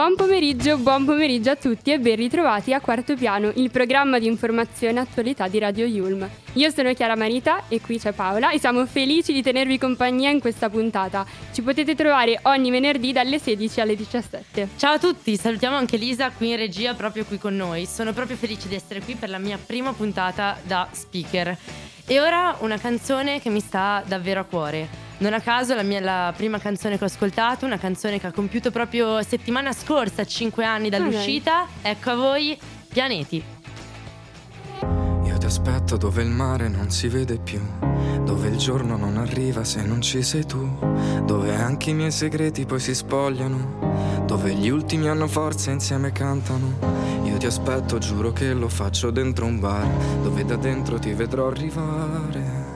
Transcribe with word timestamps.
Buon 0.00 0.16
pomeriggio, 0.40 0.78
buon 0.78 1.04
pomeriggio 1.04 1.50
a 1.50 1.56
tutti 1.56 1.92
e 1.92 1.98
ben 1.98 2.16
ritrovati 2.16 2.72
a 2.72 2.80
Quarto 2.80 3.14
Piano, 3.14 3.52
il 3.56 3.70
programma 3.70 4.18
di 4.18 4.26
informazione 4.26 4.98
e 4.98 5.02
attualità 5.02 5.48
di 5.48 5.58
Radio 5.58 5.84
Yulm. 5.84 6.26
Io 6.54 6.70
sono 6.70 6.94
Chiara 6.94 7.14
Marita 7.14 7.64
e 7.68 7.82
qui 7.82 7.98
c'è 7.98 8.12
Paola 8.12 8.50
e 8.50 8.58
siamo 8.58 8.86
felici 8.86 9.34
di 9.34 9.42
tenervi 9.42 9.76
compagnia 9.76 10.30
in 10.30 10.40
questa 10.40 10.70
puntata. 10.70 11.26
Ci 11.52 11.60
potete 11.60 11.94
trovare 11.94 12.38
ogni 12.44 12.70
venerdì 12.70 13.12
dalle 13.12 13.38
16 13.38 13.80
alle 13.82 13.94
17. 13.94 14.68
Ciao 14.76 14.94
a 14.94 14.98
tutti, 14.98 15.36
salutiamo 15.36 15.76
anche 15.76 15.98
Lisa 15.98 16.30
qui 16.30 16.48
in 16.48 16.56
regia 16.56 16.94
proprio 16.94 17.26
qui 17.26 17.36
con 17.36 17.54
noi. 17.54 17.84
Sono 17.84 18.14
proprio 18.14 18.38
felice 18.38 18.66
di 18.66 18.76
essere 18.76 19.02
qui 19.02 19.16
per 19.16 19.28
la 19.28 19.38
mia 19.38 19.58
prima 19.58 19.92
puntata 19.92 20.58
da 20.62 20.88
speaker. 20.90 21.54
E 22.06 22.18
ora 22.18 22.56
una 22.60 22.78
canzone 22.78 23.40
che 23.40 23.50
mi 23.50 23.60
sta 23.60 24.02
davvero 24.06 24.40
a 24.40 24.44
cuore. 24.44 25.08
Non 25.20 25.34
a 25.34 25.40
caso 25.40 25.74
la, 25.74 25.82
mia, 25.82 26.00
la 26.00 26.32
prima 26.34 26.58
canzone 26.58 26.96
che 26.96 27.04
ho 27.04 27.06
ascoltato, 27.06 27.66
una 27.66 27.78
canzone 27.78 28.18
che 28.18 28.26
ha 28.26 28.32
compiuto 28.32 28.70
proprio 28.70 29.22
settimana 29.22 29.70
scorsa, 29.70 30.24
5 30.30 30.64
anni 30.64 30.88
dall'uscita, 30.88 31.66
ecco 31.82 32.10
a 32.10 32.14
voi 32.14 32.56
Pianeti. 32.88 33.42
Io 35.24 35.38
ti 35.38 35.46
aspetto 35.46 35.96
dove 35.96 36.22
il 36.22 36.28
mare 36.28 36.68
non 36.68 36.88
si 36.90 37.08
vede 37.08 37.38
più, 37.38 37.60
dove 38.24 38.48
il 38.48 38.56
giorno 38.56 38.96
non 38.96 39.16
arriva 39.16 39.64
se 39.64 39.82
non 39.82 40.00
ci 40.00 40.22
sei 40.22 40.46
tu, 40.46 40.78
dove 41.24 41.54
anche 41.56 41.90
i 41.90 41.94
miei 41.94 42.12
segreti 42.12 42.64
poi 42.64 42.78
si 42.78 42.94
spogliano, 42.94 44.22
dove 44.24 44.54
gli 44.54 44.68
ultimi 44.68 45.08
hanno 45.08 45.26
forza 45.26 45.70
e 45.70 45.74
insieme 45.74 46.12
cantano. 46.12 46.78
Io 47.24 47.36
ti 47.36 47.46
aspetto, 47.46 47.98
giuro 47.98 48.32
che 48.32 48.52
lo 48.52 48.68
faccio 48.68 49.10
dentro 49.10 49.46
un 49.46 49.58
bar, 49.58 49.86
dove 50.22 50.44
da 50.44 50.54
dentro 50.56 51.00
ti 51.00 51.12
vedrò 51.12 51.48
arrivare 51.48 52.68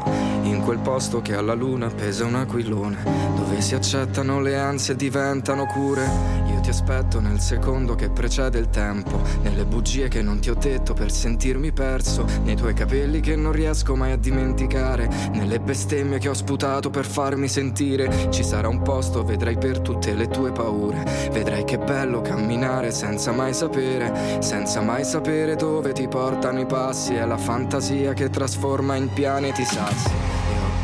in 0.42 0.61
quel 0.62 0.78
posto 0.78 1.22
che 1.22 1.34
alla 1.34 1.55
luna 1.55 1.89
pesa 1.89 2.24
un 2.24 2.34
aquilone, 2.34 3.02
dove 3.36 3.61
si 3.61 3.74
accettano 3.74 4.41
le 4.41 4.58
ansie 4.58 4.94
e 4.94 4.96
diventano 4.96 5.66
cure. 5.66 6.05
Io 6.46 6.53
ti 6.65 6.70
aspetto 6.70 7.20
nel 7.20 7.41
secondo 7.41 7.95
che 7.95 8.09
precede 8.09 8.59
il 8.59 8.70
tempo, 8.70 9.20
nelle 9.43 9.67
bugie 9.67 10.09
che 10.09 10.23
non 10.23 10.41
ti 10.41 10.48
ho 10.48 10.55
detto 10.55 10.95
per 10.95 11.12
sentirmi 11.12 11.73
perso, 11.73 12.25
nei 12.43 12.57
tuoi 12.57 12.73
capelli 12.73 13.20
che 13.20 13.37
non 13.37 13.53
riesco 13.53 13.95
mai 13.95 14.12
a 14.12 14.17
dimenticare, 14.17 15.11
nelle 15.33 15.61
bestemmie 15.61 16.19
che 16.19 16.31
ho 16.31 16.33
sputato 16.33 16.89
per 16.89 17.05
farmi 17.05 17.48
sentire. 17.48 18.31
Ci 18.31 18.42
sarà 18.42 18.69
un 18.69 18.81
posto, 18.81 19.23
vedrai 19.23 19.59
per 19.59 19.81
tutte 19.81 20.15
le 20.15 20.27
tue 20.29 20.53
paure, 20.53 21.05
vedrai 21.31 21.65
che 21.65 21.77
bello 21.77 22.23
camminare 22.23 22.92
senza 22.92 23.31
mai 23.31 23.53
sapere, 23.53 24.41
senza 24.41 24.81
mai 24.81 25.05
sapere 25.05 25.57
dove 25.57 25.92
ti 25.92 26.09
portano 26.09 26.61
i 26.61 26.67
passi, 26.67 27.12
è 27.12 27.27
la 27.27 27.37
fantasia 27.37 28.15
che 28.15 28.31
trasforma 28.31 28.97
in 28.97 29.12
pianeti 29.12 29.65
sassi 29.65 30.35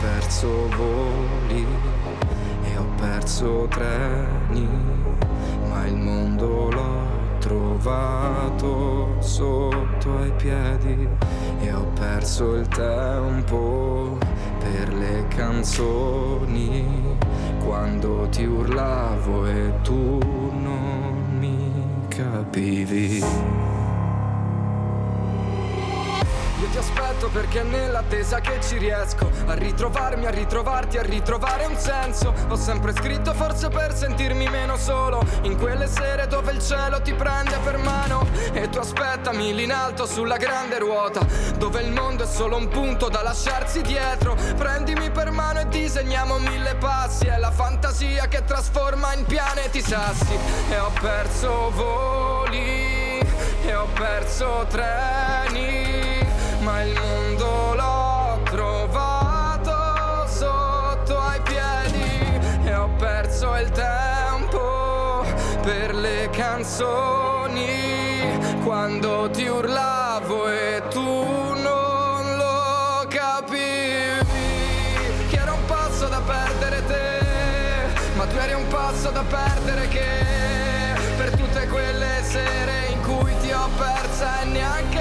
perso 0.01 0.69
voli 0.77 1.67
e 2.65 2.77
ho 2.77 2.87
perso 2.97 3.67
treni, 3.69 4.69
ma 5.81 5.87
il 5.87 5.97
mondo 5.97 6.69
l'ho 6.69 7.39
trovato 7.39 9.17
sotto 9.21 10.19
ai 10.19 10.33
piedi 10.33 11.09
e 11.61 11.73
ho 11.73 11.87
perso 11.99 12.57
il 12.57 12.69
tempo 12.69 14.19
per 14.59 14.93
le 14.93 15.25
canzoni 15.29 17.17
quando 17.65 18.29
ti 18.29 18.45
urlavo 18.45 19.47
e 19.47 19.73
tu 19.83 20.19
non 20.53 21.39
mi 21.39 21.83
capivi. 22.09 23.70
Io 26.61 26.69
ti 26.69 26.77
aspetto 26.77 27.29
perché 27.29 27.61
è 27.61 27.65
nell'attesa 27.65 28.41
che 28.41 28.61
ci 28.61 28.77
riesco 28.77 29.31
A 29.47 29.55
ritrovarmi, 29.55 30.27
a 30.27 30.31
ritrovarti, 30.31 30.99
a 30.99 31.03
ritrovare 31.03 31.65
un 31.65 31.77
senso. 31.79 32.35
Ho 32.49 32.57
sempre 32.57 32.93
scritto 32.93 33.33
forse 33.33 33.71
per 33.71 33.95
sentirmi 33.95 34.47
meno 34.47 34.77
solo 34.77 35.25
In 35.43 35.57
quelle 35.57 35.87
sere 35.87 36.27
dove 36.27 36.53
il 36.53 36.63
cielo 36.63 37.01
ti 37.01 37.15
prende 37.15 37.57
per 37.65 37.79
mano. 37.79 38.27
E 38.53 38.69
tu 38.69 38.79
aspettami 38.79 39.55
lì 39.55 39.65
in 39.65 39.73
alto 39.73 40.05
sulla 40.05 40.37
grande 40.37 40.79
ruota 40.79 41.27
Dove 41.57 41.81
il 41.81 41.93
mondo 41.93 42.25
è 42.25 42.27
solo 42.27 42.57
un 42.57 42.69
punto 42.69 43.09
da 43.09 43.23
lasciarsi 43.23 43.81
dietro. 43.81 44.37
Prendimi 44.57 45.11
per 45.11 45.31
mano 45.31 45.61
e 45.61 45.69
disegniamo 45.69 46.37
mille 46.39 46.75
passi. 46.75 47.25
È 47.25 47.39
la 47.39 47.51
fantasia 47.51 48.27
che 48.27 48.45
trasforma 48.45 49.15
in 49.15 49.25
pianeti 49.25 49.81
sassi. 49.81 50.37
E 50.69 50.79
ho 50.79 50.91
perso 51.01 51.71
voli 51.71 53.19
E 53.65 53.75
ho 53.75 53.87
perso 53.95 54.67
treni 54.69 55.80
ma 56.81 56.87
il 56.87 56.99
mondo 56.99 57.75
l'ho 57.75 58.41
trovato 58.45 60.27
sotto 60.27 61.19
ai 61.19 61.41
piedi 61.43 62.41
e 62.65 62.75
ho 62.75 62.89
perso 62.97 63.55
il 63.57 63.71
tempo 63.71 65.25
per 65.63 65.95
le 65.95 66.31
canzoni. 66.33 67.69
Quando 68.65 69.29
ti 69.31 69.47
urlavo 69.47 70.49
e 70.49 70.83
tu 70.91 71.01
non 71.01 72.37
lo 72.37 73.05
capivi 73.09 74.27
che 75.29 75.37
era 75.37 75.53
un 75.53 75.65
passo 75.67 76.07
da 76.09 76.21
perdere 76.21 76.85
te 76.87 77.19
ma 78.15 78.27
tu 78.27 78.37
eri 78.37 78.53
un 78.53 78.67
passo 78.69 79.11
da 79.11 79.23
perdere 79.23 79.89
che 79.89 80.09
per 81.17 81.31
tutte 81.37 81.67
quelle 81.69 82.23
sere 82.23 82.89
in 82.93 83.01
cui 83.03 83.37
ti 83.41 83.51
ho 83.51 83.69
persa 83.77 84.43
e 84.43 84.45
neanche 84.45 85.00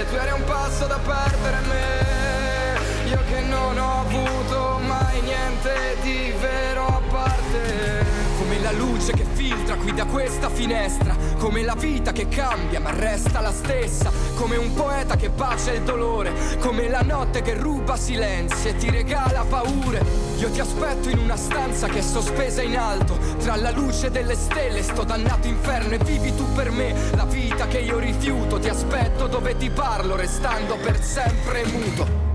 e 0.00 0.06
tu 0.08 0.14
eri 0.14 0.32
un 0.32 0.44
passo 0.44 0.86
da 0.86 0.98
perdere 0.98 1.60
me. 1.68 3.10
Io 3.10 3.18
che 3.28 3.40
non 3.40 3.76
ho 3.76 4.00
avuto 4.00 4.80
mai 4.86 5.20
niente 5.20 5.96
di 6.00 6.32
vero 6.40 6.86
a 6.86 7.00
parte. 7.10 8.06
Come 8.38 8.58
la 8.60 8.72
luce 8.72 9.12
che 9.12 9.26
filtra 9.34 9.76
qui 9.76 9.92
da 9.92 10.06
questa 10.06 10.48
finestra, 10.48 11.14
come 11.40 11.62
la 11.62 11.74
vita 11.74 12.12
che 12.12 12.28
cambia 12.28 12.80
ma 12.80 12.90
resta 12.90 13.40
la 13.40 13.50
stessa, 13.50 14.12
come 14.34 14.56
un 14.56 14.74
poeta 14.74 15.16
che 15.16 15.30
bacia 15.30 15.72
il 15.72 15.80
dolore, 15.82 16.32
come 16.58 16.86
la 16.88 17.00
notte 17.00 17.40
che 17.40 17.54
ruba 17.54 17.96
silenzi 17.96 18.68
e 18.68 18.76
ti 18.76 18.90
regala 18.90 19.44
paure. 19.48 20.04
Io 20.36 20.50
ti 20.50 20.60
aspetto 20.60 21.08
in 21.08 21.18
una 21.18 21.36
stanza 21.36 21.88
che 21.88 22.00
è 22.00 22.02
sospesa 22.02 22.60
in 22.60 22.76
alto, 22.76 23.16
tra 23.38 23.56
la 23.56 23.70
luce 23.70 24.10
delle 24.10 24.34
stelle 24.34 24.82
sto 24.82 25.02
dannato 25.02 25.48
inferno 25.48 25.94
e 25.94 25.98
vivi 25.98 26.34
tu 26.36 26.44
per 26.52 26.70
me 26.70 26.94
la 27.14 27.24
vita 27.24 27.66
che 27.66 27.78
io 27.78 27.98
rifiuto, 27.98 28.58
ti 28.58 28.68
aspetto 28.68 29.26
dove 29.26 29.56
ti 29.56 29.70
parlo 29.70 30.16
restando 30.16 30.76
per 30.76 31.02
sempre 31.02 31.64
muto. 31.64 32.29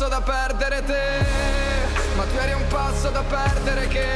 Passo 0.00 0.08
da 0.08 0.22
perdere 0.22 0.82
te, 0.84 1.26
ma 2.16 2.24
tu 2.24 2.38
eri 2.38 2.52
un 2.54 2.66
passo 2.68 3.10
da 3.10 3.22
perdere 3.22 3.86
che 3.88 4.06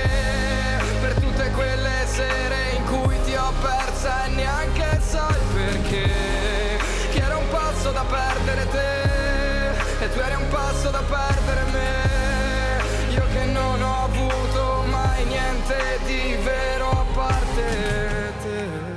per 1.02 1.12
tutte 1.20 1.50
quelle 1.50 2.06
sere 2.06 2.76
in 2.76 2.84
cui 2.84 3.20
ti 3.24 3.34
ho 3.34 3.52
persa 3.60 4.24
e 4.24 4.28
neanche 4.30 4.98
so 5.06 5.26
il 5.28 5.44
perché, 5.52 6.08
che 7.10 7.18
era 7.18 7.36
un 7.36 7.48
passo 7.50 7.90
da 7.90 8.02
perdere 8.02 8.66
te 8.70 10.04
e 10.04 10.10
tu 10.10 10.20
eri 10.20 10.34
un 10.36 10.48
passo 10.48 10.88
da 10.88 11.02
perdere 11.02 11.64
me, 11.70 13.12
io 13.12 13.24
che 13.34 13.44
non 13.44 13.82
ho 13.82 14.04
avuto 14.04 14.84
mai 14.88 15.22
niente 15.26 15.98
di 16.06 16.34
vero 16.42 16.88
a 16.88 17.04
parte. 17.12 18.93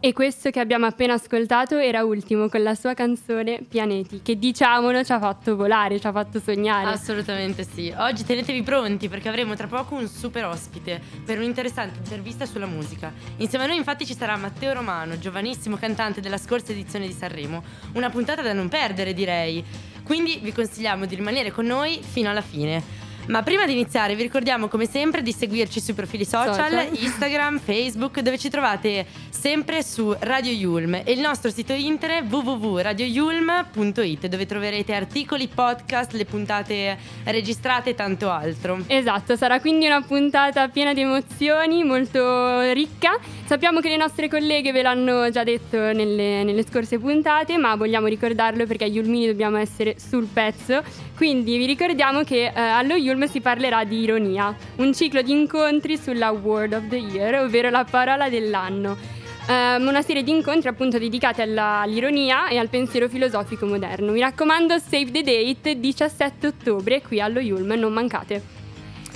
E 0.00 0.12
questo 0.12 0.50
che 0.50 0.60
abbiamo 0.60 0.86
appena 0.86 1.14
ascoltato 1.14 1.76
era 1.76 2.04
Ultimo 2.04 2.48
con 2.48 2.62
la 2.62 2.76
sua 2.76 2.94
canzone 2.94 3.64
Pianeti, 3.68 4.20
che 4.22 4.38
diciamolo 4.38 5.02
ci 5.02 5.10
ha 5.10 5.18
fatto 5.18 5.56
volare, 5.56 5.98
ci 5.98 6.06
ha 6.06 6.12
fatto 6.12 6.38
sognare. 6.38 6.88
Assolutamente 6.90 7.64
sì. 7.64 7.92
Oggi 7.96 8.24
tenetevi 8.24 8.62
pronti 8.62 9.08
perché 9.08 9.28
avremo 9.28 9.56
tra 9.56 9.66
poco 9.66 9.96
un 9.96 10.06
super 10.06 10.44
ospite 10.44 11.02
per 11.24 11.38
un'interessante 11.38 11.98
intervista 11.98 12.46
sulla 12.46 12.66
musica. 12.66 13.12
Insieme 13.38 13.64
a 13.64 13.66
noi 13.66 13.76
infatti 13.76 14.06
ci 14.06 14.14
sarà 14.14 14.36
Matteo 14.36 14.72
Romano, 14.72 15.18
giovanissimo 15.18 15.76
cantante 15.76 16.20
della 16.20 16.38
scorsa 16.38 16.70
edizione 16.70 17.08
di 17.08 17.12
Sanremo. 17.12 17.64
Una 17.94 18.08
puntata 18.08 18.40
da 18.40 18.52
non 18.52 18.68
perdere 18.68 19.12
direi. 19.12 19.64
Quindi 20.04 20.38
vi 20.40 20.52
consigliamo 20.52 21.06
di 21.06 21.16
rimanere 21.16 21.50
con 21.50 21.66
noi 21.66 22.00
fino 22.02 22.30
alla 22.30 22.40
fine. 22.40 22.97
Ma 23.28 23.42
prima 23.42 23.66
di 23.66 23.72
iniziare 23.72 24.14
vi 24.14 24.22
ricordiamo 24.22 24.68
come 24.68 24.86
sempre 24.86 25.20
di 25.20 25.32
seguirci 25.32 25.80
sui 25.80 25.92
profili 25.92 26.24
social, 26.24 26.54
social. 26.54 26.88
Instagram, 26.92 27.58
Facebook, 27.58 28.20
dove 28.20 28.38
ci 28.38 28.48
trovate 28.48 29.04
sempre 29.28 29.82
su 29.82 30.16
Radio 30.20 30.50
Yulm 30.50 30.94
e 31.04 31.12
il 31.12 31.20
nostro 31.20 31.50
sito 31.50 31.74
internet 31.74 32.24
www.radioyulm.it 32.32 34.26
dove 34.28 34.46
troverete 34.46 34.94
articoli, 34.94 35.46
podcast, 35.46 36.12
le 36.12 36.24
puntate 36.24 36.96
registrate 37.24 37.90
e 37.90 37.94
tanto 37.94 38.30
altro. 38.30 38.78
Esatto, 38.86 39.36
sarà 39.36 39.60
quindi 39.60 39.84
una 39.84 40.00
puntata 40.00 40.68
piena 40.68 40.94
di 40.94 41.02
emozioni, 41.02 41.84
molto 41.84 42.72
ricca. 42.72 43.18
Sappiamo 43.44 43.80
che 43.80 43.90
le 43.90 43.98
nostre 43.98 44.28
colleghe 44.28 44.72
ve 44.72 44.80
l'hanno 44.80 45.28
già 45.30 45.44
detto 45.44 45.76
nelle, 45.76 46.44
nelle 46.44 46.64
scorse 46.64 46.98
puntate, 46.98 47.58
ma 47.58 47.76
vogliamo 47.76 48.06
ricordarlo 48.06 48.64
perché 48.64 48.84
a 48.84 48.88
Yulmini 48.88 49.26
dobbiamo 49.26 49.58
essere 49.58 49.96
sul 49.98 50.26
pezzo. 50.32 50.82
Quindi 51.18 51.58
vi 51.58 51.66
ricordiamo 51.66 52.22
che 52.22 52.44
eh, 52.44 52.60
allo 52.60 52.94
Yulm 52.94 53.24
si 53.26 53.40
parlerà 53.40 53.82
di 53.82 54.02
ironia, 54.02 54.54
un 54.76 54.94
ciclo 54.94 55.20
di 55.20 55.32
incontri 55.32 55.96
sulla 55.96 56.30
Word 56.30 56.74
of 56.74 56.86
the 56.86 56.94
Year, 56.94 57.42
ovvero 57.42 57.70
la 57.70 57.82
parola 57.82 58.28
dell'anno. 58.28 58.96
Um, 59.48 59.88
una 59.88 60.00
serie 60.02 60.22
di 60.22 60.30
incontri 60.30 60.68
appunto 60.68 60.96
dedicati 60.96 61.40
alla, 61.40 61.80
all'ironia 61.80 62.46
e 62.46 62.56
al 62.56 62.68
pensiero 62.68 63.08
filosofico 63.08 63.66
moderno. 63.66 64.12
Mi 64.12 64.20
raccomando, 64.20 64.78
save 64.78 65.10
the 65.10 65.22
date 65.24 65.80
17 65.80 66.46
ottobre 66.46 67.02
qui 67.02 67.20
allo 67.20 67.40
Yulm, 67.40 67.72
non 67.72 67.92
mancate. 67.92 68.57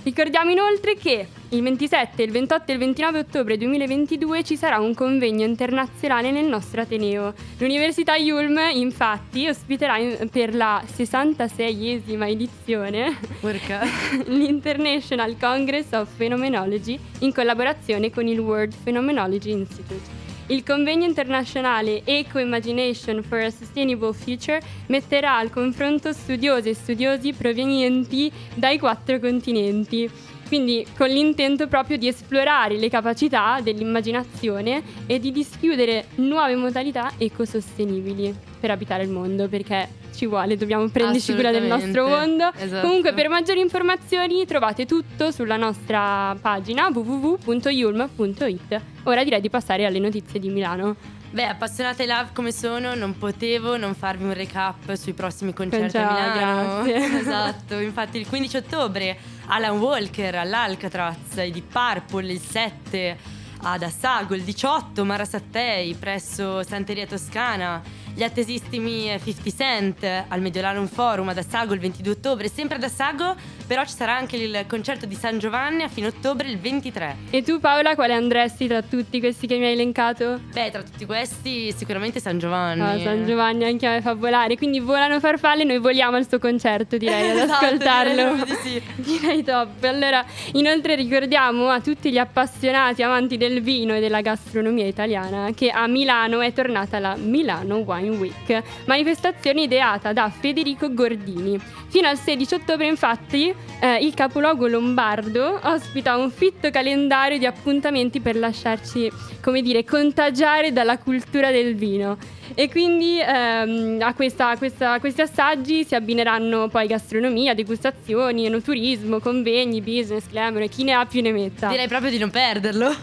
Ricordiamo 0.04 0.50
inoltre 0.50 0.96
che 0.96 1.28
il 1.50 1.62
27, 1.62 2.24
il 2.24 2.32
28 2.32 2.70
e 2.70 2.72
il 2.72 2.78
29 2.80 3.18
ottobre 3.20 3.56
2022 3.56 4.42
ci 4.42 4.56
sarà 4.56 4.78
un 4.80 4.94
convegno 4.94 5.44
internazionale 5.44 6.32
nel 6.32 6.46
nostro 6.46 6.80
Ateneo. 6.80 7.32
L'Università 7.58 8.16
Yulm, 8.16 8.58
infatti, 8.74 9.46
ospiterà 9.46 9.98
in, 9.98 10.28
per 10.28 10.56
la 10.56 10.82
66esima 10.84 12.28
edizione 12.28 13.16
l'International 14.26 15.36
Congress 15.38 15.92
of 15.92 16.08
Phenomenology 16.16 16.98
in 17.20 17.32
collaborazione 17.32 18.10
con 18.10 18.26
il 18.26 18.40
World 18.40 18.74
Phenomenology 18.82 19.52
Institute. 19.52 20.21
Il 20.48 20.64
convegno 20.64 21.06
internazionale 21.06 22.02
Eco 22.04 22.38
Imagination 22.38 23.22
for 23.22 23.38
a 23.38 23.50
Sustainable 23.50 24.12
Future 24.12 24.60
metterà 24.86 25.36
al 25.36 25.50
confronto 25.50 26.12
studiosi 26.12 26.70
e 26.70 26.74
studiosi 26.74 27.32
provenienti 27.32 28.30
dai 28.54 28.78
quattro 28.78 29.18
continenti 29.18 30.10
quindi 30.52 30.86
con 30.98 31.08
l'intento 31.08 31.66
proprio 31.66 31.96
di 31.96 32.08
esplorare 32.08 32.76
le 32.76 32.90
capacità 32.90 33.60
dell'immaginazione 33.62 34.82
e 35.06 35.18
di 35.18 35.32
dischiudere 35.32 36.08
nuove 36.16 36.56
modalità 36.56 37.12
ecosostenibili 37.16 38.36
per 38.60 38.70
abitare 38.70 39.04
il 39.04 39.08
mondo, 39.08 39.48
perché 39.48 39.88
ci 40.12 40.26
vuole, 40.26 40.56
dobbiamo 40.56 40.88
prenderci 40.88 41.34
cura 41.34 41.50
del 41.50 41.64
nostro 41.64 42.08
mondo. 42.08 42.52
Esatto. 42.54 42.86
Comunque 42.86 43.12
per 43.12 43.28
maggiori 43.28 43.60
informazioni 43.60 44.44
trovate 44.46 44.86
tutto 44.86 45.30
sulla 45.30 45.56
nostra 45.56 46.36
pagina 46.40 46.88
www.yulm.it. 46.92 48.80
Ora 49.04 49.24
direi 49.24 49.40
di 49.40 49.50
passare 49.50 49.84
alle 49.84 49.98
notizie 49.98 50.38
di 50.38 50.48
Milano. 50.48 50.96
Beh, 51.32 51.46
appassionate 51.46 52.04
love 52.04 52.28
come 52.34 52.52
sono, 52.52 52.94
non 52.94 53.16
potevo 53.16 53.78
non 53.78 53.94
farvi 53.94 54.24
un 54.24 54.34
recap 54.34 54.92
sui 54.92 55.14
prossimi 55.14 55.54
concerti 55.54 55.92
Ciao, 55.92 56.10
a 56.10 56.12
Milano. 56.12 56.82
Grazie. 56.82 57.08
esatto, 57.20 57.78
infatti 57.78 58.18
il 58.18 58.28
15 58.28 58.56
ottobre 58.58 59.18
Alan 59.46 59.78
Walker 59.78 60.34
all'Alcatraz, 60.34 61.36
i 61.36 61.50
Deep 61.50 61.72
Purple 61.72 62.30
il 62.30 62.38
7 62.38 63.16
ad 63.62 63.82
Assago, 63.82 64.34
il 64.34 64.42
18 64.42 65.04
Mara 65.06 65.24
Sattei 65.24 65.94
presso 65.94 66.62
Santeria 66.64 67.06
Toscana 67.06 67.80
gli 68.14 68.22
attesissimi 68.22 69.18
50 69.22 69.50
Cent 69.50 70.24
al 70.28 70.40
Mediolanum 70.40 70.86
Forum 70.86 71.28
ad 71.28 71.38
Assago 71.38 71.74
il 71.74 71.80
22 71.80 72.12
ottobre, 72.12 72.48
sempre 72.48 72.76
ad 72.76 72.82
Assago, 72.82 73.34
però 73.72 73.86
ci 73.86 73.94
sarà 73.94 74.14
anche 74.14 74.36
il 74.36 74.66
concerto 74.68 75.06
di 75.06 75.14
San 75.14 75.38
Giovanni 75.38 75.82
a 75.82 75.88
fine 75.88 76.08
ottobre 76.08 76.46
il 76.46 76.58
23. 76.58 77.16
E 77.30 77.42
tu 77.42 77.58
Paola 77.58 77.94
quale 77.94 78.12
andresti 78.12 78.66
tra 78.66 78.82
tutti 78.82 79.18
questi 79.18 79.46
che 79.46 79.56
mi 79.56 79.64
hai 79.64 79.72
elencato? 79.72 80.40
Beh, 80.52 80.70
tra 80.70 80.82
tutti 80.82 81.06
questi 81.06 81.72
sicuramente 81.72 82.20
San 82.20 82.38
Giovanni. 82.38 82.82
Ah, 82.82 82.98
San 82.98 83.24
Giovanni 83.24 83.64
anche 83.64 83.86
a 83.86 83.92
me 83.92 84.02
fa 84.02 84.12
volare, 84.12 84.58
quindi 84.58 84.78
volano 84.78 85.18
farfalle, 85.20 85.64
noi 85.64 85.78
voliamo 85.78 86.18
al 86.18 86.28
suo 86.28 86.38
concerto 86.38 86.98
direi 86.98 87.30
ad 87.30 87.36
esatto, 87.48 87.64
ascoltarlo. 87.64 88.44
Direi, 88.44 88.56
sì. 88.62 88.82
direi 89.18 89.42
top. 89.42 89.82
Allora, 89.84 90.22
inoltre 90.52 90.94
ricordiamo 90.94 91.68
a 91.68 91.80
tutti 91.80 92.12
gli 92.12 92.18
appassionati 92.18 93.02
amanti 93.02 93.38
del 93.38 93.62
vino 93.62 93.94
e 93.94 94.00
della 94.00 94.20
gastronomia 94.20 94.84
italiana 94.84 95.48
che 95.54 95.70
a 95.70 95.86
Milano 95.86 96.42
è 96.42 96.52
tornata 96.52 96.98
la 96.98 97.16
Milano 97.16 97.76
Wine 97.76 98.16
Week, 98.16 98.62
manifestazione 98.84 99.62
ideata 99.62 100.12
da 100.12 100.28
Federico 100.28 100.92
Gordini. 100.92 101.58
Fino 101.88 102.08
al 102.08 102.18
16 102.18 102.54
ottobre 102.54 102.86
infatti 102.86 103.61
eh, 103.80 103.98
il 104.04 104.14
capoluogo 104.14 104.68
lombardo 104.68 105.58
ospita 105.62 106.16
un 106.16 106.30
fitto 106.30 106.70
calendario 106.70 107.36
di 107.36 107.46
appuntamenti 107.46 108.20
per 108.20 108.36
lasciarci, 108.36 109.10
come 109.40 109.60
dire, 109.60 109.84
contagiare 109.84 110.72
dalla 110.72 110.98
cultura 110.98 111.50
del 111.50 111.74
vino. 111.74 112.16
E 112.54 112.68
quindi 112.68 113.18
ehm, 113.18 113.98
a, 114.00 114.14
questa, 114.14 114.50
a, 114.50 114.56
questa, 114.56 114.92
a, 114.92 115.00
questi 115.00 115.22
assaggi 115.22 115.84
si 115.84 115.96
abbineranno 115.96 116.68
poi 116.68 116.86
gastronomia, 116.86 117.54
degustazioni, 117.54 118.46
enoturismo, 118.46 119.18
convegni, 119.18 119.80
business, 119.80 120.28
glamour, 120.28 120.68
chi 120.68 120.84
ne 120.84 120.92
ha 120.92 121.04
più 121.04 121.20
ne 121.20 121.32
metta. 121.32 121.68
Direi 121.68 121.88
proprio 121.88 122.10
di 122.10 122.18
non 122.18 122.30
perderlo. 122.30 122.94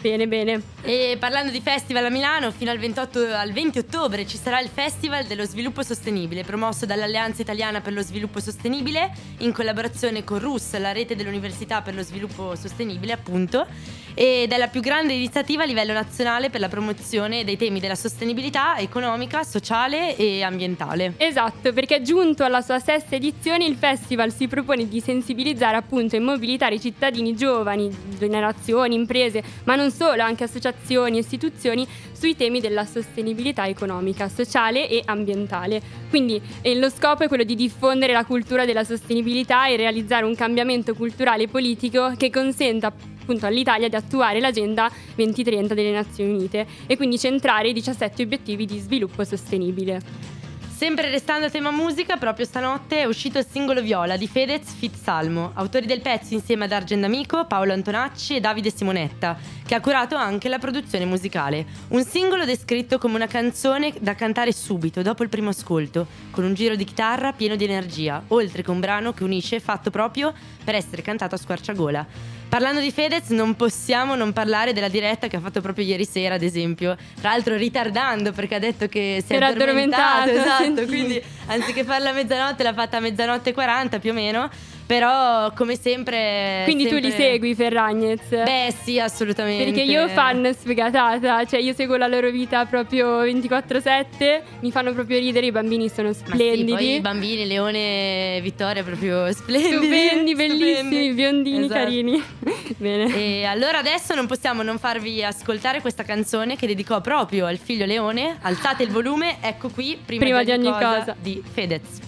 Bene, 0.00 0.28
bene. 0.28 0.62
E 0.88 1.18
parlando 1.20 1.52
di 1.52 1.60
festival 1.60 2.06
a 2.06 2.08
Milano, 2.08 2.50
fino 2.50 2.70
al 2.70 2.78
28 2.78 3.34
al 3.34 3.52
20 3.52 3.78
ottobre 3.78 4.26
ci 4.26 4.38
sarà 4.38 4.58
il 4.58 4.70
Festival 4.72 5.26
dello 5.26 5.44
Sviluppo 5.44 5.82
Sostenibile, 5.82 6.44
promosso 6.44 6.86
dall'Alleanza 6.86 7.42
Italiana 7.42 7.82
per 7.82 7.92
lo 7.92 8.00
Sviluppo 8.00 8.40
Sostenibile, 8.40 9.12
in 9.40 9.52
collaborazione 9.52 10.24
con 10.24 10.38
RUS, 10.38 10.78
la 10.78 10.92
rete 10.92 11.14
dell'Università 11.14 11.82
per 11.82 11.94
lo 11.94 12.02
Sviluppo 12.02 12.54
Sostenibile, 12.56 13.12
appunto, 13.12 13.66
ed 14.14 14.50
è 14.50 14.56
la 14.56 14.68
più 14.68 14.80
grande 14.80 15.12
iniziativa 15.12 15.64
a 15.64 15.66
livello 15.66 15.92
nazionale 15.92 16.48
per 16.48 16.60
la 16.60 16.70
promozione 16.70 17.44
dei 17.44 17.58
temi 17.58 17.80
della 17.80 17.94
sostenibilità 17.94 18.78
economica, 18.78 19.42
sociale 19.42 20.16
e 20.16 20.42
ambientale. 20.42 21.12
Esatto, 21.18 21.70
perché 21.74 22.00
giunto 22.00 22.44
alla 22.44 22.62
sua 22.62 22.78
sesta 22.78 23.14
edizione 23.14 23.66
il 23.66 23.76
festival 23.76 24.32
si 24.32 24.48
propone 24.48 24.88
di 24.88 25.00
sensibilizzare 25.00 25.76
appunto 25.76 26.16
e 26.16 26.18
mobilitare 26.18 26.76
i 26.76 26.80
cittadini 26.80 27.36
giovani, 27.36 27.94
generazioni, 28.18 28.94
imprese, 28.94 29.42
ma 29.64 29.74
non 29.74 29.90
solo, 29.90 30.22
anche 30.22 30.44
associazioni, 30.44 30.76
istituzioni 31.18 31.86
sui 32.12 32.36
temi 32.36 32.60
della 32.60 32.84
sostenibilità 32.84 33.66
economica, 33.66 34.28
sociale 34.28 34.88
e 34.88 35.02
ambientale. 35.04 35.80
Quindi 36.08 36.40
eh, 36.62 36.74
lo 36.76 36.90
scopo 36.90 37.24
è 37.24 37.28
quello 37.28 37.44
di 37.44 37.54
diffondere 37.54 38.12
la 38.12 38.24
cultura 38.24 38.64
della 38.64 38.84
sostenibilità 38.84 39.68
e 39.68 39.76
realizzare 39.76 40.24
un 40.24 40.34
cambiamento 40.34 40.94
culturale 40.94 41.44
e 41.44 41.48
politico 41.48 42.12
che 42.16 42.30
consenta 42.30 42.88
appunto 42.88 43.46
all'Italia 43.46 43.88
di 43.88 43.96
attuare 43.96 44.40
l'Agenda 44.40 44.90
2030 45.14 45.74
delle 45.74 45.92
Nazioni 45.92 46.32
Unite 46.32 46.66
e 46.86 46.96
quindi 46.96 47.18
centrare 47.18 47.68
i 47.68 47.72
17 47.74 48.22
obiettivi 48.22 48.64
di 48.64 48.78
sviluppo 48.78 49.22
sostenibile. 49.24 50.37
Sempre 50.78 51.10
restando 51.10 51.46
a 51.46 51.50
tema 51.50 51.72
musica, 51.72 52.18
proprio 52.18 52.46
stanotte 52.46 53.00
è 53.00 53.04
uscito 53.04 53.40
il 53.40 53.46
singolo 53.50 53.82
Viola 53.82 54.16
di 54.16 54.28
Fedez 54.28 54.74
Fit 54.74 54.94
Salmo, 54.94 55.50
autori 55.54 55.86
del 55.86 56.00
pezzo 56.00 56.34
insieme 56.34 56.66
ad 56.66 56.70
Argent 56.70 57.02
Amico, 57.02 57.46
Paolo 57.46 57.72
Antonacci 57.72 58.36
e 58.36 58.40
Davide 58.40 58.70
Simonetta, 58.70 59.36
che 59.66 59.74
ha 59.74 59.80
curato 59.80 60.14
anche 60.14 60.48
la 60.48 60.60
produzione 60.60 61.04
musicale. 61.04 61.66
Un 61.88 62.04
singolo 62.04 62.44
descritto 62.44 62.98
come 62.98 63.16
una 63.16 63.26
canzone 63.26 63.92
da 63.98 64.14
cantare 64.14 64.52
subito, 64.52 65.02
dopo 65.02 65.24
il 65.24 65.28
primo 65.28 65.48
ascolto, 65.48 66.06
con 66.30 66.44
un 66.44 66.54
giro 66.54 66.76
di 66.76 66.84
chitarra 66.84 67.32
pieno 67.32 67.56
di 67.56 67.64
energia, 67.64 68.22
oltre 68.28 68.62
che 68.62 68.70
un 68.70 68.78
brano 68.78 69.12
che 69.12 69.24
unisce 69.24 69.58
fatto 69.58 69.90
proprio 69.90 70.32
per 70.62 70.76
essere 70.76 71.02
cantato 71.02 71.34
a 71.34 71.38
squarciagola. 71.38 72.06
Parlando 72.48 72.80
di 72.80 72.90
Fedez, 72.90 73.28
non 73.28 73.56
possiamo 73.56 74.14
non 74.14 74.32
parlare 74.32 74.72
della 74.72 74.88
diretta 74.88 75.28
che 75.28 75.36
ha 75.36 75.40
fatto 75.40 75.60
proprio 75.60 75.84
ieri 75.84 76.06
sera, 76.06 76.36
ad 76.36 76.42
esempio. 76.42 76.96
Tra 77.20 77.30
l'altro, 77.30 77.56
ritardando 77.56 78.32
perché 78.32 78.54
ha 78.54 78.58
detto 78.58 78.88
che 78.88 79.22
si 79.24 79.34
è 79.34 79.36
Era 79.36 79.48
addormentato. 79.48 80.30
addormentato 80.30 80.64
esatto, 80.64 80.86
quindi 80.86 81.22
anziché 81.46 81.84
farla 81.84 82.08
a 82.10 82.12
mezzanotte, 82.14 82.62
l'ha 82.62 82.72
fatta 82.72 82.96
a 82.96 83.00
mezzanotte 83.00 83.52
40 83.52 83.98
più 83.98 84.10
o 84.12 84.14
meno. 84.14 84.48
Però, 84.88 85.52
come 85.52 85.76
sempre. 85.76 86.62
Quindi 86.64 86.84
sempre... 86.84 87.00
tu 87.02 87.06
li 87.08 87.12
segui, 87.12 87.54
Ferragnez? 87.54 88.26
Beh, 88.30 88.74
sì, 88.82 88.98
assolutamente. 88.98 89.64
Perché 89.64 89.82
io 89.82 90.08
fan 90.08 90.50
sfegatata, 90.58 91.44
cioè 91.44 91.60
io 91.60 91.74
seguo 91.74 91.96
la 91.96 92.06
loro 92.06 92.30
vita 92.30 92.64
proprio 92.64 93.22
24-7, 93.22 94.40
mi 94.60 94.70
fanno 94.70 94.94
proprio 94.94 95.18
ridere, 95.18 95.44
i 95.44 95.52
bambini 95.52 95.90
sono 95.90 96.14
splendidi. 96.14 96.74
Sì, 96.78 96.90
i 96.94 97.00
bambini, 97.00 97.46
Leone 97.46 98.36
e 98.36 98.40
Vittoria, 98.40 98.82
proprio 98.82 99.30
splendidi. 99.30 99.76
Stupendi, 99.76 100.34
bellissimi, 100.34 101.12
biondini, 101.12 101.64
esatto. 101.66 101.80
carini. 101.80 102.24
Bene. 102.78 103.14
E 103.14 103.44
allora 103.44 103.80
adesso 103.80 104.14
non 104.14 104.26
possiamo 104.26 104.62
non 104.62 104.78
farvi 104.78 105.22
ascoltare 105.22 105.82
questa 105.82 106.02
canzone 106.02 106.56
che 106.56 106.66
dedicò 106.66 107.02
proprio 107.02 107.44
al 107.44 107.58
figlio 107.58 107.84
Leone. 107.84 108.38
Alzate 108.40 108.84
il 108.84 108.90
volume, 108.90 109.36
ecco 109.42 109.68
qui, 109.68 109.98
prima, 110.02 110.24
prima 110.24 110.42
di, 110.44 110.50
ogni 110.52 110.70
cosa, 110.70 110.98
cosa 110.98 111.16
di 111.20 111.42
Fedez. 111.52 112.07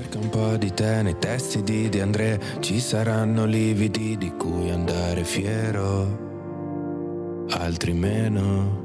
Cerca 0.00 0.18
un 0.18 0.30
po' 0.30 0.56
di 0.56 0.72
te 0.72 1.02
nei 1.02 1.18
testi 1.18 1.62
di 1.62 1.90
De 1.90 2.00
André, 2.00 2.40
ci 2.60 2.80
saranno 2.80 3.44
lividi 3.44 4.16
di 4.16 4.34
cui 4.34 4.70
andare 4.70 5.24
fiero, 5.24 7.46
altri 7.50 7.92
meno. 7.92 8.78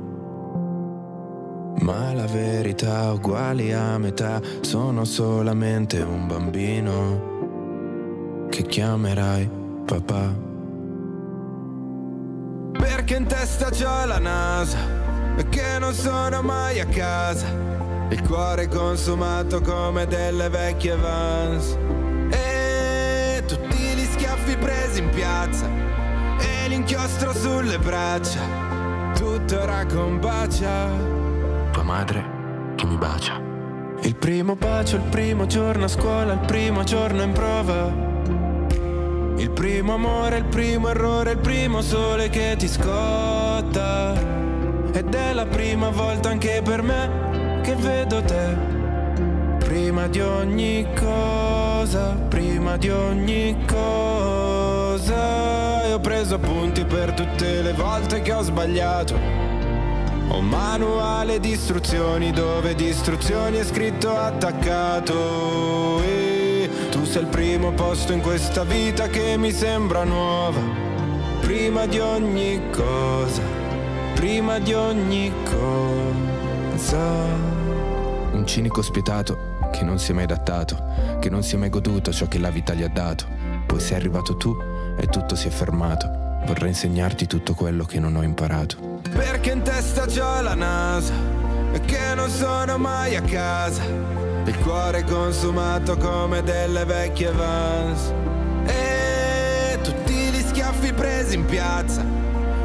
Ma 1.79 2.11
la 2.11 2.25
verità 2.25 3.13
uguali 3.13 3.71
a 3.71 3.97
metà, 3.97 4.41
sono 4.59 5.05
solamente 5.05 6.01
un 6.01 6.27
bambino 6.27 8.47
che 8.49 8.63
chiamerai 8.63 9.49
papà. 9.85 10.35
Perché 12.73 13.15
in 13.15 13.25
testa 13.25 13.69
c'ho 13.69 14.05
la 14.05 14.19
NASA 14.19 14.79
e 15.37 15.47
che 15.47 15.79
non 15.79 15.93
sono 15.93 16.41
mai 16.41 16.81
a 16.81 16.85
casa. 16.85 17.74
Il 18.09 18.21
cuore 18.21 18.67
consumato 18.67 19.61
come 19.61 20.05
delle 20.05 20.47
vecchie 20.47 20.95
vans. 20.95 21.75
E 22.29 23.43
tutti 23.47 23.75
gli 23.75 24.05
schiaffi 24.05 24.55
presi 24.57 24.99
in 24.99 25.09
piazza 25.09 25.67
e 26.39 26.67
l'inchiostro 26.67 27.33
sulle 27.33 27.79
braccia. 27.79 28.41
Tutto 29.15 29.59
ora 29.59 29.85
combacia. 29.87 30.87
Tua 31.71 31.83
madre 31.83 32.23
che 32.75 32.85
mi 32.85 32.95
bacia. 32.95 33.41
Il 34.01 34.15
primo 34.15 34.55
bacio, 34.55 34.97
il 34.97 35.03
primo 35.09 35.47
giorno 35.47 35.85
a 35.85 35.87
scuola, 35.87 36.33
il 36.33 36.45
primo 36.45 36.83
giorno 36.83 37.23
in 37.23 37.31
prova. 37.31 38.03
Il 39.37 39.49
primo 39.49 39.95
amore, 39.95 40.37
il 40.37 40.45
primo 40.45 40.89
errore, 40.89 41.31
il 41.31 41.39
primo 41.39 41.81
sole 41.81 42.29
che 42.29 42.55
ti 42.55 42.67
scotta. 42.67 44.13
Ed 44.93 45.13
è 45.13 45.33
la 45.33 45.45
prima 45.47 45.89
volta 45.89 46.29
anche 46.29 46.61
per 46.63 46.83
me 46.83 47.34
che 47.65 47.75
vedo 47.75 48.21
te. 48.21 48.55
Prima 49.57 50.07
di 50.07 50.21
ogni 50.21 50.85
cosa, 50.93 52.15
prima 52.29 52.77
di 52.77 52.91
ogni 52.91 53.57
cosa. 53.65 55.83
E 55.83 55.93
ho 55.93 55.99
preso 55.99 56.35
appunti 56.35 56.85
per 56.85 57.13
tutte 57.13 57.63
le 57.63 57.73
volte 57.73 58.21
che 58.21 58.33
ho 58.33 58.43
sbagliato. 58.43 59.15
Ho 60.27 60.37
un 60.37 60.47
manuale 60.47 61.39
di 61.39 61.53
istruzioni 61.53 62.31
dove 62.31 62.75
di 62.75 62.85
istruzioni 62.85 63.57
è 63.57 63.63
scritto 63.63 64.15
attaccato. 64.15 66.03
E 66.03 66.69
tu 66.91 67.03
sei 67.03 67.23
il 67.23 67.29
primo 67.29 67.71
posto 67.71 68.13
in 68.13 68.21
questa 68.21 68.63
vita 68.63 69.07
che 69.07 69.37
mi 69.37 69.51
sembra 69.51 70.03
nuova. 70.03 70.61
Prima 71.41 71.87
di 71.87 71.97
ogni 71.97 72.61
cosa, 72.69 73.41
prima 74.13 74.59
di 74.59 74.73
ogni 74.73 75.33
cosa. 75.43 77.54
Un 78.35 78.45
cinico 78.45 78.81
spietato 78.81 79.69
che 79.71 79.85
non 79.85 79.97
si 79.97 80.11
è 80.11 80.13
mai 80.13 80.25
adattato, 80.25 81.17
che 81.21 81.29
non 81.29 81.41
si 81.41 81.55
è 81.55 81.57
mai 81.57 81.69
goduto 81.69 82.11
ciò 82.11 82.27
che 82.27 82.37
la 82.37 82.49
vita 82.49 82.73
gli 82.73 82.83
ha 82.83 82.89
dato. 82.89 83.25
Poi 83.65 83.79
sei 83.79 83.95
arrivato 83.95 84.35
tu 84.35 84.53
e 84.97 85.07
tutto 85.07 85.35
si 85.35 85.47
è 85.47 85.51
fermato. 85.51 86.41
Vorrei 86.45 86.67
insegnarti 86.67 87.27
tutto 87.27 87.53
quello 87.53 87.85
che 87.85 87.97
non 87.97 88.13
ho 88.17 88.23
imparato. 88.23 88.99
Perché 89.09 89.51
in 89.51 89.61
testa 89.61 90.05
c'ho 90.05 90.41
la 90.41 90.53
NASA 90.53 91.13
e 91.71 91.79
che 91.79 92.13
non 92.13 92.29
sono 92.29 92.77
mai 92.77 93.15
a 93.15 93.21
casa 93.21 93.81
il 94.45 94.57
cuore 94.59 95.03
consumato 95.05 95.95
come 95.97 96.43
delle 96.43 96.83
vecchie 96.85 97.31
vans 97.31 98.13
E 98.65 99.79
tutti 99.81 100.13
gli 100.13 100.41
schiaffi 100.41 100.93
presi 100.93 101.35
in 101.35 101.45
piazza 101.45 102.03